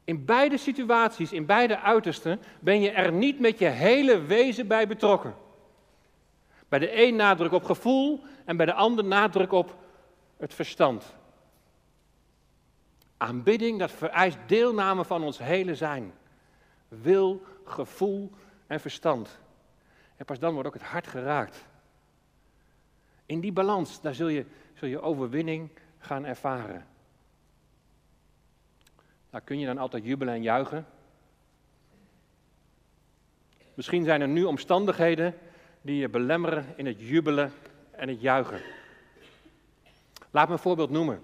In 0.05 0.25
beide 0.25 0.57
situaties, 0.57 1.33
in 1.33 1.47
beide 1.47 1.81
uitersten, 1.81 2.41
ben 2.61 2.81
je 2.81 2.91
er 2.91 3.13
niet 3.13 3.41
met 3.41 3.59
je 3.59 3.67
hele 3.67 4.21
wezen 4.21 4.67
bij 4.67 4.87
betrokken. 4.87 5.35
Bij 6.69 6.79
de 6.79 7.03
een 7.03 7.17
nadruk 7.17 7.53
op 7.53 7.65
gevoel 7.65 8.23
en 8.45 8.57
bij 8.57 8.67
de 8.67 8.75
ander 8.75 9.05
nadruk 9.05 9.53
op 9.53 9.77
het 10.37 10.55
verstand. 10.55 11.15
Aanbidding, 13.17 13.79
dat 13.79 13.91
vereist 13.91 14.39
deelname 14.47 15.05
van 15.05 15.23
ons 15.23 15.39
hele 15.39 15.75
zijn. 15.75 16.13
Wil, 16.89 17.43
gevoel 17.65 18.31
en 18.67 18.81
verstand. 18.81 19.39
En 20.17 20.25
pas 20.25 20.39
dan 20.39 20.53
wordt 20.53 20.69
ook 20.69 20.75
het 20.75 20.83
hart 20.83 21.07
geraakt. 21.07 21.65
In 23.31 23.41
die 23.41 23.53
balans, 23.53 24.01
daar 24.01 24.15
zul 24.15 24.29
je, 24.29 24.45
zul 24.75 24.89
je 24.89 25.01
overwinning 25.01 25.71
gaan 25.99 26.25
ervaren. 26.25 26.87
Nou, 29.31 29.45
kun 29.45 29.59
je 29.59 29.67
dan 29.67 29.79
altijd 29.79 30.05
jubelen 30.05 30.35
en 30.35 30.43
juichen? 30.43 30.87
Misschien 33.75 34.05
zijn 34.05 34.21
er 34.21 34.29
nu 34.29 34.45
omstandigheden 34.45 35.35
die 35.83 35.97
je 35.97 36.09
belemmeren 36.09 36.67
in 36.77 36.87
het 36.87 37.01
jubelen 37.01 37.53
en 37.91 38.09
het 38.09 38.21
juichen. 38.21 38.61
Laat 40.31 40.47
me 40.47 40.53
een 40.53 40.59
voorbeeld 40.59 40.91
noemen. 40.91 41.23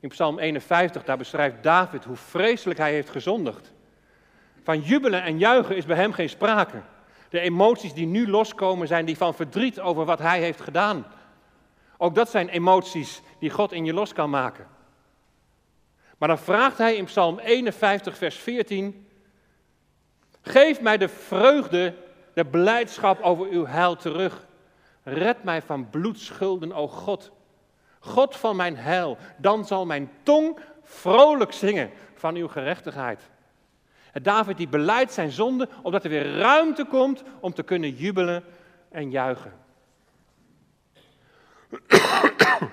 In 0.00 0.08
Psalm 0.08 0.38
51, 0.38 1.04
daar 1.04 1.18
beschrijft 1.18 1.62
David 1.62 2.04
hoe 2.04 2.16
vreselijk 2.16 2.78
hij 2.78 2.92
heeft 2.92 3.10
gezondigd. 3.10 3.72
Van 4.62 4.80
jubelen 4.80 5.22
en 5.22 5.38
juichen 5.38 5.76
is 5.76 5.84
bij 5.84 5.96
hem 5.96 6.12
geen 6.12 6.28
sprake. 6.28 6.82
De 7.28 7.40
emoties 7.40 7.94
die 7.94 8.06
nu 8.06 8.28
loskomen 8.28 8.86
zijn 8.86 9.04
die 9.04 9.16
van 9.16 9.34
verdriet 9.34 9.80
over 9.80 10.04
wat 10.04 10.18
hij 10.18 10.40
heeft 10.40 10.60
gedaan. 10.60 11.06
Ook 12.04 12.14
dat 12.14 12.30
zijn 12.30 12.48
emoties 12.48 13.20
die 13.38 13.50
God 13.50 13.72
in 13.72 13.84
je 13.84 13.92
los 13.92 14.12
kan 14.12 14.30
maken. 14.30 14.66
Maar 16.18 16.28
dan 16.28 16.38
vraagt 16.38 16.78
hij 16.78 16.96
in 16.96 17.04
Psalm 17.04 17.38
51, 17.38 18.16
vers 18.16 18.36
14: 18.36 19.08
Geef 20.40 20.80
mij 20.80 20.96
de 20.96 21.08
vreugde, 21.08 21.94
de 22.34 22.44
blijdschap 22.44 23.20
over 23.20 23.48
uw 23.48 23.66
heil 23.66 23.96
terug. 23.96 24.46
Red 25.02 25.42
mij 25.44 25.62
van 25.62 25.90
bloedschulden, 25.90 26.72
o 26.72 26.88
God. 26.88 27.30
God 27.98 28.36
van 28.36 28.56
mijn 28.56 28.76
heil, 28.76 29.18
dan 29.36 29.64
zal 29.64 29.86
mijn 29.86 30.10
tong 30.22 30.58
vrolijk 30.82 31.52
zingen 31.52 31.90
van 32.14 32.34
uw 32.34 32.48
gerechtigheid. 32.48 33.20
David 34.22 34.56
die 34.56 34.68
beleidt 34.68 35.12
zijn 35.12 35.30
zonde, 35.30 35.68
omdat 35.82 36.04
er 36.04 36.10
weer 36.10 36.36
ruimte 36.36 36.84
komt 36.84 37.22
om 37.40 37.54
te 37.54 37.62
kunnen 37.62 37.90
jubelen 37.90 38.44
en 38.90 39.10
juichen. 39.10 39.63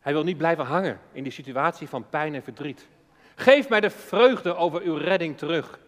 Hij 0.00 0.12
wil 0.12 0.24
niet 0.24 0.38
blijven 0.38 0.64
hangen 0.64 1.00
in 1.12 1.22
die 1.22 1.32
situatie 1.32 1.88
van 1.88 2.08
pijn 2.08 2.34
en 2.34 2.42
verdriet. 2.42 2.86
Geef 3.34 3.68
mij 3.68 3.80
de 3.80 3.90
vreugde 3.90 4.54
over 4.54 4.82
uw 4.82 4.96
redding 4.96 5.38
terug. 5.38 5.78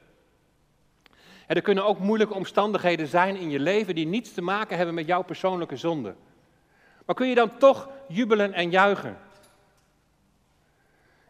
En 1.46 1.56
er 1.56 1.62
kunnen 1.62 1.85
ook 1.85 1.98
moeilijke 1.98 2.35
omstandigheden 2.35 3.06
zijn 3.06 3.37
in 3.37 3.50
je 3.50 3.61
leven 3.61 3.94
die 3.94 4.06
niets 4.06 4.33
te 4.33 4.42
maken 4.42 4.76
hebben 4.76 4.94
met 4.94 5.06
jouw 5.06 5.22
persoonlijke 5.22 5.76
zonde. 5.76 6.14
Maar 7.06 7.14
kun 7.14 7.28
je 7.28 7.35
dan 7.35 7.56
toch 7.59 7.88
jubelen 8.09 8.52
en 8.52 8.70
juichen? 8.70 9.18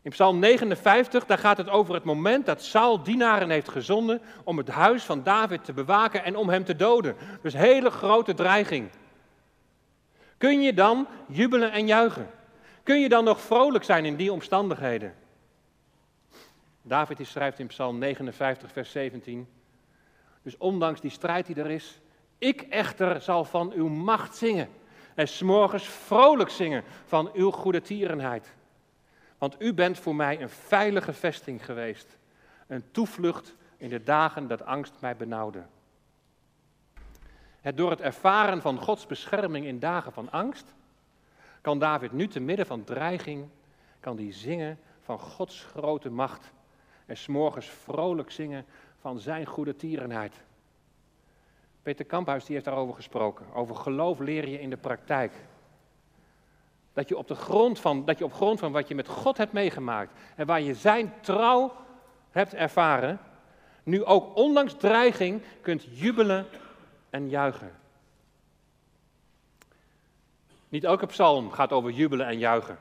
In 0.03 0.11
Psalm 0.11 0.38
59, 0.38 1.26
daar 1.26 1.38
gaat 1.38 1.57
het 1.57 1.68
over 1.68 1.94
het 1.94 2.05
moment 2.05 2.46
dat 2.46 2.62
Saul 2.62 3.03
dienaren 3.03 3.50
heeft 3.50 3.68
gezonden 3.68 4.20
om 4.44 4.59
het 4.59 4.68
huis 4.68 5.03
van 5.03 5.22
David 5.22 5.64
te 5.64 5.72
bewaken 5.72 6.24
en 6.24 6.37
om 6.37 6.48
hem 6.48 6.64
te 6.64 6.76
doden. 6.76 7.16
Dus 7.42 7.53
hele 7.53 7.90
grote 7.90 8.35
dreiging. 8.35 8.90
Kun 10.40 10.62
je 10.62 10.74
dan 10.74 11.07
jubelen 11.26 11.72
en 11.72 11.87
juichen? 11.87 12.31
Kun 12.83 13.00
je 13.00 13.09
dan 13.09 13.24
nog 13.24 13.40
vrolijk 13.40 13.85
zijn 13.85 14.05
in 14.05 14.16
die 14.16 14.33
omstandigheden? 14.33 15.14
David 16.83 17.26
schrijft 17.26 17.59
in 17.59 17.66
Psalm 17.66 17.98
59, 17.98 18.72
vers 18.72 18.90
17. 18.90 19.48
Dus 20.42 20.57
ondanks 20.57 21.00
die 21.00 21.11
strijd 21.11 21.46
die 21.46 21.57
er 21.57 21.70
is, 21.70 22.00
ik 22.38 22.61
echter 22.61 23.20
zal 23.20 23.44
van 23.44 23.72
uw 23.72 23.88
macht 23.88 24.37
zingen 24.37 24.68
en 25.14 25.29
s'morgens 25.29 25.85
vrolijk 25.85 26.50
zingen 26.50 26.85
van 27.07 27.31
uw 27.33 27.50
goede 27.50 27.81
tierenheid. 27.81 28.55
Want 29.38 29.57
u 29.59 29.74
bent 29.74 29.98
voor 29.98 30.14
mij 30.14 30.40
een 30.40 30.50
veilige 30.50 31.12
vesting 31.12 31.64
geweest, 31.64 32.18
een 32.66 32.85
toevlucht 32.90 33.55
in 33.76 33.88
de 33.88 34.03
dagen 34.03 34.46
dat 34.46 34.64
angst 34.64 34.94
mij 35.00 35.16
benauwde. 35.16 35.62
Het 37.61 37.77
door 37.77 37.90
het 37.90 38.01
ervaren 38.01 38.61
van 38.61 38.79
Gods 38.79 39.07
bescherming 39.07 39.66
in 39.66 39.79
dagen 39.79 40.12
van 40.12 40.31
angst, 40.31 40.75
kan 41.61 41.79
David 41.79 42.12
nu 42.12 42.29
te 42.29 42.40
midden 42.40 42.66
van 42.66 42.85
dreiging, 42.85 43.49
kan 44.01 44.16
die 44.16 44.33
zingen 44.33 44.79
van 45.01 45.18
Gods 45.18 45.66
grote 45.75 46.11
macht 46.11 46.53
en 47.07 47.16
s'morgens 47.16 47.66
vrolijk 47.66 48.31
zingen 48.31 48.64
van 49.01 49.18
zijn 49.18 49.46
goede 49.46 49.77
tierenheid. 49.77 50.35
Peter 51.83 52.05
Kamphuis 52.05 52.44
die 52.44 52.55
heeft 52.55 52.66
daarover 52.66 52.94
gesproken. 52.94 53.46
Over 53.55 53.77
geloof 53.77 54.18
leer 54.18 54.49
je 54.49 54.61
in 54.61 54.70
de 54.70 54.77
praktijk. 54.77 55.33
Dat 56.92 57.09
je 57.09 57.18
op, 57.18 57.29
de 57.29 57.35
grond 57.35 57.81
van, 57.81 58.05
dat 58.05 58.18
je 58.18 58.25
op 58.25 58.33
grond 58.33 58.59
van 58.59 58.73
wat 58.73 58.88
je 58.88 58.94
met 58.94 59.09
God 59.09 59.37
hebt 59.37 59.53
meegemaakt 59.53 60.12
en 60.37 60.46
waar 60.46 60.61
je 60.61 60.75
zijn 60.75 61.12
trouw 61.20 61.73
hebt 62.31 62.55
ervaren, 62.55 63.20
nu 63.83 64.05
ook 64.05 64.37
ondanks 64.37 64.75
dreiging 64.75 65.42
kunt 65.61 65.99
jubelen 65.99 66.46
en 67.11 67.29
juichen. 67.29 67.73
Niet 70.68 70.85
elke 70.85 71.07
psalm 71.07 71.51
gaat 71.51 71.73
over 71.73 71.90
jubelen 71.90 72.27
en 72.27 72.38
juichen. 72.38 72.79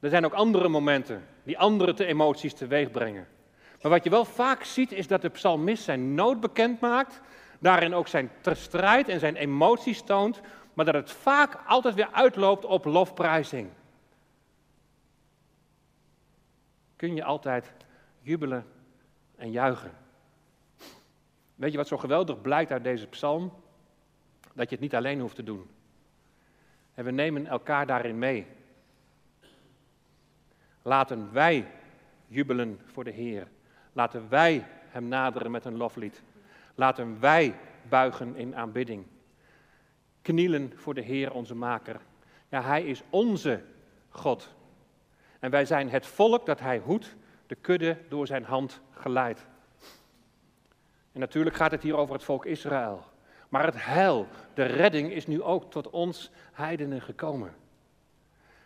Er 0.00 0.10
zijn 0.10 0.24
ook 0.24 0.32
andere 0.32 0.68
momenten 0.68 1.26
die 1.42 1.58
andere 1.58 1.94
te 1.94 2.06
emoties 2.06 2.54
teweeg 2.54 2.90
brengen. 2.90 3.28
Maar 3.82 3.90
wat 3.90 4.04
je 4.04 4.10
wel 4.10 4.24
vaak 4.24 4.64
ziet 4.64 4.92
is 4.92 5.06
dat 5.06 5.22
de 5.22 5.28
psalmist 5.28 5.82
zijn 5.82 6.14
nood 6.14 6.40
bekend 6.40 6.80
maakt, 6.80 7.20
daarin 7.58 7.94
ook 7.94 8.08
zijn 8.08 8.30
strijd 8.44 9.08
en 9.08 9.20
zijn 9.20 9.36
emoties 9.36 10.02
toont, 10.02 10.40
maar 10.74 10.84
dat 10.84 10.94
het 10.94 11.10
vaak 11.10 11.58
altijd 11.66 11.94
weer 11.94 12.08
uitloopt 12.12 12.64
op 12.64 12.84
lofprijzing. 12.84 13.70
Kun 16.96 17.14
je 17.14 17.24
altijd 17.24 17.72
jubelen 18.20 18.66
en 19.36 19.50
juichen? 19.50 20.01
Weet 21.62 21.70
je 21.70 21.76
wat 21.76 21.88
zo 21.88 21.96
geweldig 21.96 22.40
blijkt 22.40 22.70
uit 22.70 22.84
deze 22.84 23.06
psalm? 23.06 23.52
Dat 24.54 24.68
je 24.68 24.74
het 24.74 24.80
niet 24.80 24.94
alleen 24.94 25.20
hoeft 25.20 25.34
te 25.34 25.42
doen. 25.42 25.70
En 26.94 27.04
we 27.04 27.10
nemen 27.10 27.46
elkaar 27.46 27.86
daarin 27.86 28.18
mee. 28.18 28.46
Laten 30.82 31.32
wij 31.32 31.66
jubelen 32.26 32.80
voor 32.84 33.04
de 33.04 33.10
Heer. 33.10 33.48
Laten 33.92 34.28
wij 34.28 34.66
Hem 34.88 35.08
naderen 35.08 35.50
met 35.50 35.64
een 35.64 35.76
loflied. 35.76 36.22
Laten 36.74 37.20
wij 37.20 37.54
buigen 37.88 38.36
in 38.36 38.56
aanbidding. 38.56 39.06
Knielen 40.22 40.72
voor 40.76 40.94
de 40.94 41.00
Heer, 41.00 41.32
onze 41.32 41.54
Maker. 41.54 42.00
Ja, 42.48 42.62
Hij 42.62 42.84
is 42.84 43.02
onze 43.10 43.62
God. 44.08 44.54
En 45.38 45.50
wij 45.50 45.64
zijn 45.64 45.90
het 45.90 46.06
volk 46.06 46.46
dat 46.46 46.60
Hij 46.60 46.78
hoedt, 46.78 47.16
de 47.46 47.54
kudde 47.54 47.98
door 48.08 48.26
Zijn 48.26 48.44
hand 48.44 48.80
geleid. 48.90 49.46
En 51.12 51.20
natuurlijk 51.20 51.56
gaat 51.56 51.70
het 51.70 51.82
hier 51.82 51.96
over 51.96 52.14
het 52.14 52.24
volk 52.24 52.46
Israël. 52.46 53.04
Maar 53.48 53.64
het 53.64 53.84
heil, 53.84 54.26
de 54.54 54.64
redding 54.64 55.12
is 55.12 55.26
nu 55.26 55.42
ook 55.42 55.70
tot 55.70 55.90
ons 55.90 56.30
heidenen 56.52 57.00
gekomen. 57.00 57.54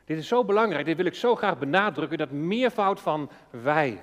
Dit 0.04 0.18
is 0.18 0.28
zo 0.28 0.44
belangrijk, 0.44 0.84
dit 0.84 0.96
wil 0.96 1.06
ik 1.06 1.14
zo 1.14 1.36
graag 1.36 1.58
benadrukken, 1.58 2.18
dat 2.18 2.30
meervoud 2.30 3.00
van 3.00 3.30
wij. 3.50 4.02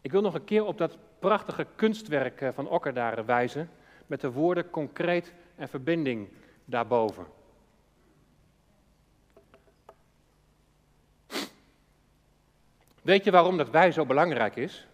Ik 0.00 0.12
wil 0.12 0.20
nog 0.20 0.34
een 0.34 0.44
keer 0.44 0.64
op 0.64 0.78
dat 0.78 0.98
prachtige 1.18 1.66
kunstwerk 1.74 2.40
eh, 2.40 2.48
van 2.52 2.68
Okkerdaren 2.68 3.26
wijzen, 3.26 3.70
met 4.06 4.20
de 4.20 4.32
woorden 4.32 4.70
concreet 4.70 5.32
en 5.56 5.68
verbinding 5.68 6.28
daarboven. 6.64 7.26
Weet 13.02 13.24
je 13.24 13.30
waarom 13.30 13.56
dat 13.56 13.70
wij 13.70 13.92
zo 13.92 14.06
belangrijk 14.06 14.56
is? 14.56 14.86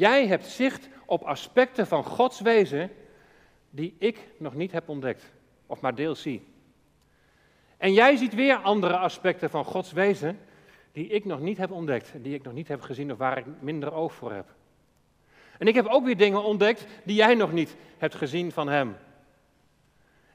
Jij 0.00 0.26
hebt 0.26 0.46
zicht 0.46 0.88
op 1.06 1.22
aspecten 1.22 1.86
van 1.86 2.04
Gods 2.04 2.40
wezen 2.40 2.90
die 3.70 3.94
ik 3.98 4.18
nog 4.38 4.54
niet 4.54 4.72
heb 4.72 4.88
ontdekt, 4.88 5.32
of 5.66 5.80
maar 5.80 5.94
deels 5.94 6.22
zie. 6.22 6.46
En 7.76 7.92
jij 7.92 8.16
ziet 8.16 8.34
weer 8.34 8.56
andere 8.56 8.96
aspecten 8.96 9.50
van 9.50 9.64
Gods 9.64 9.92
wezen 9.92 10.38
die 10.92 11.06
ik 11.06 11.24
nog 11.24 11.40
niet 11.40 11.58
heb 11.58 11.70
ontdekt, 11.70 12.12
die 12.22 12.34
ik 12.34 12.42
nog 12.42 12.52
niet 12.52 12.68
heb 12.68 12.80
gezien 12.80 13.12
of 13.12 13.18
waar 13.18 13.38
ik 13.38 13.44
minder 13.58 13.92
oog 13.92 14.14
voor 14.14 14.32
heb. 14.32 14.54
En 15.58 15.66
ik 15.66 15.74
heb 15.74 15.86
ook 15.86 16.04
weer 16.04 16.16
dingen 16.16 16.44
ontdekt 16.44 16.86
die 17.04 17.16
jij 17.16 17.34
nog 17.34 17.52
niet 17.52 17.76
hebt 17.98 18.14
gezien 18.14 18.52
van 18.52 18.68
Hem. 18.68 18.96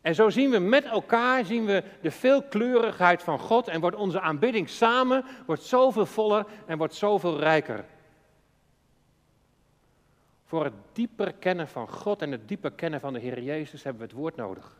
En 0.01 0.15
zo 0.15 0.29
zien 0.29 0.49
we 0.49 0.59
met 0.59 0.85
elkaar 0.85 1.45
zien 1.45 1.65
we 1.65 1.83
de 2.01 2.11
veelkleurigheid 2.11 3.23
van 3.23 3.39
God 3.39 3.67
en 3.67 3.81
wordt 3.81 3.97
onze 3.97 4.21
aanbidding 4.21 4.69
samen 4.69 5.25
wordt 5.45 5.63
zoveel 5.63 6.05
voller 6.05 6.45
en 6.65 6.77
wordt 6.77 6.95
zoveel 6.95 7.39
rijker. 7.39 7.85
Voor 10.55 10.63
het 10.63 10.73
dieper 10.93 11.33
kennen 11.33 11.67
van 11.67 11.87
God 11.87 12.21
en 12.21 12.31
het 12.31 12.47
dieper 12.47 12.71
kennen 12.71 12.99
van 12.99 13.13
de 13.13 13.19
Heer 13.19 13.41
Jezus 13.41 13.83
hebben 13.83 14.01
we 14.01 14.07
het 14.07 14.17
woord 14.17 14.35
nodig. 14.35 14.77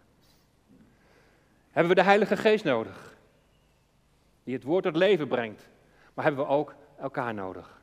Hebben 1.71 1.95
we 1.95 2.01
de 2.01 2.07
Heilige 2.07 2.37
Geest 2.37 2.63
nodig, 2.63 3.17
die 4.43 4.53
het 4.53 4.63
woord 4.63 4.83
tot 4.83 4.95
leven 4.95 5.27
brengt. 5.27 5.69
Maar 6.13 6.25
hebben 6.25 6.45
we 6.45 6.51
ook 6.51 6.75
elkaar 6.99 7.33
nodig. 7.33 7.81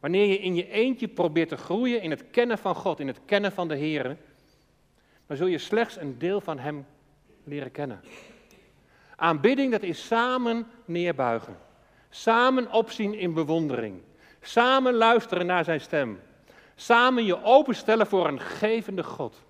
Wanneer 0.00 0.26
je 0.26 0.38
in 0.38 0.54
je 0.54 0.70
eentje 0.70 1.08
probeert 1.08 1.48
te 1.48 1.56
groeien 1.56 2.02
in 2.02 2.10
het 2.10 2.24
kennen 2.30 2.58
van 2.58 2.74
God, 2.74 3.00
in 3.00 3.06
het 3.06 3.20
kennen 3.24 3.52
van 3.52 3.68
de 3.68 3.76
Heer, 3.76 4.16
dan 5.26 5.36
zul 5.36 5.46
je 5.46 5.58
slechts 5.58 5.96
een 5.96 6.18
deel 6.18 6.40
van 6.40 6.58
Hem 6.58 6.86
leren 7.44 7.70
kennen. 7.70 8.00
Aanbidding, 9.16 9.72
dat 9.72 9.82
is 9.82 10.06
samen 10.06 10.66
neerbuigen. 10.84 11.56
Samen 12.10 12.72
opzien 12.72 13.14
in 13.14 13.34
bewondering. 13.34 14.00
Samen 14.46 14.94
luisteren 14.94 15.46
naar 15.46 15.64
zijn 15.64 15.80
stem. 15.80 16.20
Samen 16.74 17.24
je 17.24 17.44
openstellen 17.44 18.06
voor 18.06 18.28
een 18.28 18.40
gevende 18.40 19.02
God. 19.02 19.42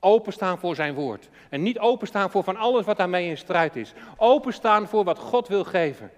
Openstaan 0.00 0.58
voor 0.58 0.74
zijn 0.74 0.94
woord. 0.94 1.28
En 1.48 1.62
niet 1.62 1.78
openstaan 1.78 2.30
voor 2.30 2.44
van 2.44 2.56
alles 2.56 2.84
wat 2.84 2.96
daarmee 2.96 3.28
in 3.28 3.38
strijd 3.38 3.76
is. 3.76 3.92
Openstaan 4.16 4.88
voor 4.88 5.04
wat 5.04 5.18
God 5.18 5.48
wil 5.48 5.64
geven. 5.64 6.10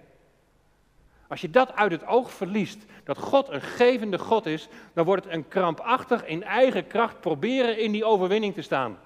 Als 1.27 1.41
je 1.41 1.49
dat 1.49 1.75
uit 1.75 1.91
het 1.91 2.05
oog 2.05 2.31
verliest, 2.31 2.85
dat 3.03 3.17
God 3.17 3.49
een 3.49 3.61
gevende 3.61 4.19
God 4.19 4.45
is, 4.45 4.67
dan 4.93 5.05
wordt 5.05 5.23
het 5.23 5.33
een 5.33 5.47
krampachtig 5.47 6.25
in 6.25 6.43
eigen 6.43 6.87
kracht 6.87 7.19
proberen 7.19 7.79
in 7.79 7.91
die 7.91 8.05
overwinning 8.05 8.53
te 8.53 8.61
staan. 8.61 8.97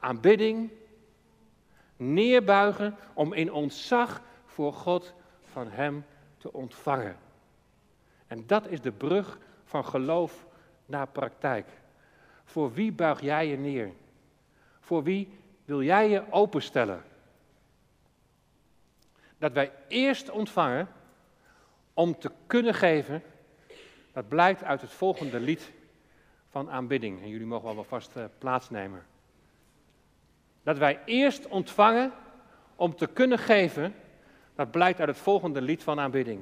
Aanbidding, 0.00 0.70
neerbuigen 1.96 2.96
om 3.14 3.32
in 3.32 3.52
ontzag 3.52 4.20
voor 4.46 4.72
God 4.72 5.14
van 5.52 5.70
Hem 5.70 6.04
te 6.38 6.52
ontvangen. 6.52 7.16
En 8.26 8.46
dat 8.46 8.66
is 8.66 8.80
de 8.80 8.92
brug 8.92 9.38
van 9.64 9.84
geloof 9.84 10.46
naar 10.86 11.06
praktijk. 11.06 11.68
Voor 12.44 12.72
wie 12.72 12.92
buig 12.92 13.20
jij 13.20 13.46
je 13.46 13.56
neer? 13.56 13.92
Voor 14.80 15.02
wie 15.02 15.38
wil 15.64 15.82
jij 15.82 16.08
je 16.08 16.32
openstellen? 16.32 17.02
Dat 19.38 19.52
wij 19.52 19.72
eerst 19.88 20.30
ontvangen 20.30 20.88
om 21.94 22.18
te 22.18 22.30
kunnen 22.46 22.74
geven, 22.74 23.22
dat 24.12 24.28
blijkt 24.28 24.64
uit 24.64 24.80
het 24.80 24.90
volgende 24.90 25.40
lied 25.40 25.72
van 26.48 26.70
aanbidding. 26.70 27.22
En 27.22 27.28
jullie 27.28 27.46
mogen 27.46 27.74
wel 27.74 27.84
vast 27.84 28.16
uh, 28.16 28.24
plaatsnemen. 28.38 29.06
Dat 30.62 30.78
wij 30.78 31.00
eerst 31.04 31.48
ontvangen 31.48 32.12
om 32.76 32.96
te 32.96 33.06
kunnen 33.06 33.38
geven, 33.38 33.94
dat 34.54 34.70
blijkt 34.70 34.98
uit 34.98 35.08
het 35.08 35.18
volgende 35.18 35.60
lied 35.60 35.82
van 35.82 36.00
aanbidding. 36.00 36.40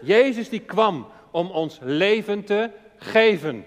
Jezus 0.00 0.48
die 0.48 0.60
kwam 0.60 1.06
om 1.30 1.50
ons 1.50 1.78
leven 1.82 2.44
te 2.44 2.70
geven. 2.96 3.64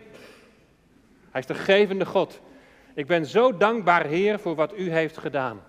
Hij 1.31 1.41
is 1.41 1.47
de 1.47 1.53
gevende 1.53 2.05
God. 2.05 2.39
Ik 2.93 3.07
ben 3.07 3.25
zo 3.25 3.57
dankbaar, 3.57 4.05
Heer, 4.05 4.39
voor 4.39 4.55
wat 4.55 4.77
u 4.77 4.91
heeft 4.91 5.17
gedaan. 5.17 5.61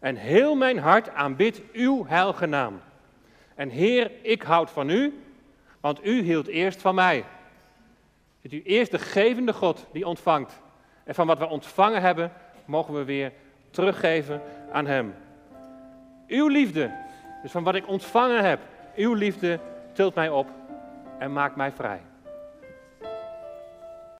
En 0.00 0.16
heel 0.16 0.54
mijn 0.54 0.78
hart 0.78 1.08
aanbidt 1.08 1.60
uw 1.72 2.06
heilige 2.06 2.46
naam. 2.46 2.80
En 3.54 3.68
Heer, 3.68 4.10
ik 4.22 4.42
houd 4.42 4.70
van 4.70 4.90
u, 4.90 5.22
want 5.80 6.04
u 6.04 6.22
hield 6.22 6.46
eerst 6.46 6.80
van 6.80 6.94
mij. 6.94 7.24
Zit 8.42 8.52
u 8.52 8.62
eerst 8.62 8.90
de 8.90 8.98
gevende 8.98 9.52
God 9.52 9.86
die 9.92 10.06
ontvangt. 10.06 10.60
En 11.04 11.14
van 11.14 11.26
wat 11.26 11.38
we 11.38 11.46
ontvangen 11.46 12.00
hebben, 12.00 12.32
mogen 12.64 12.94
we 12.94 13.04
weer 13.04 13.32
teruggeven 13.70 14.42
aan 14.72 14.86
Hem. 14.86 15.14
Uw 16.30 16.48
liefde, 16.48 16.90
dus 17.42 17.50
van 17.50 17.62
wat 17.62 17.74
ik 17.74 17.88
ontvangen 17.88 18.44
heb, 18.44 18.60
uw 18.96 19.14
liefde 19.14 19.60
tilt 19.92 20.14
mij 20.14 20.28
op 20.28 20.48
en 21.18 21.32
maakt 21.32 21.56
mij 21.56 21.72
vrij. 21.72 22.00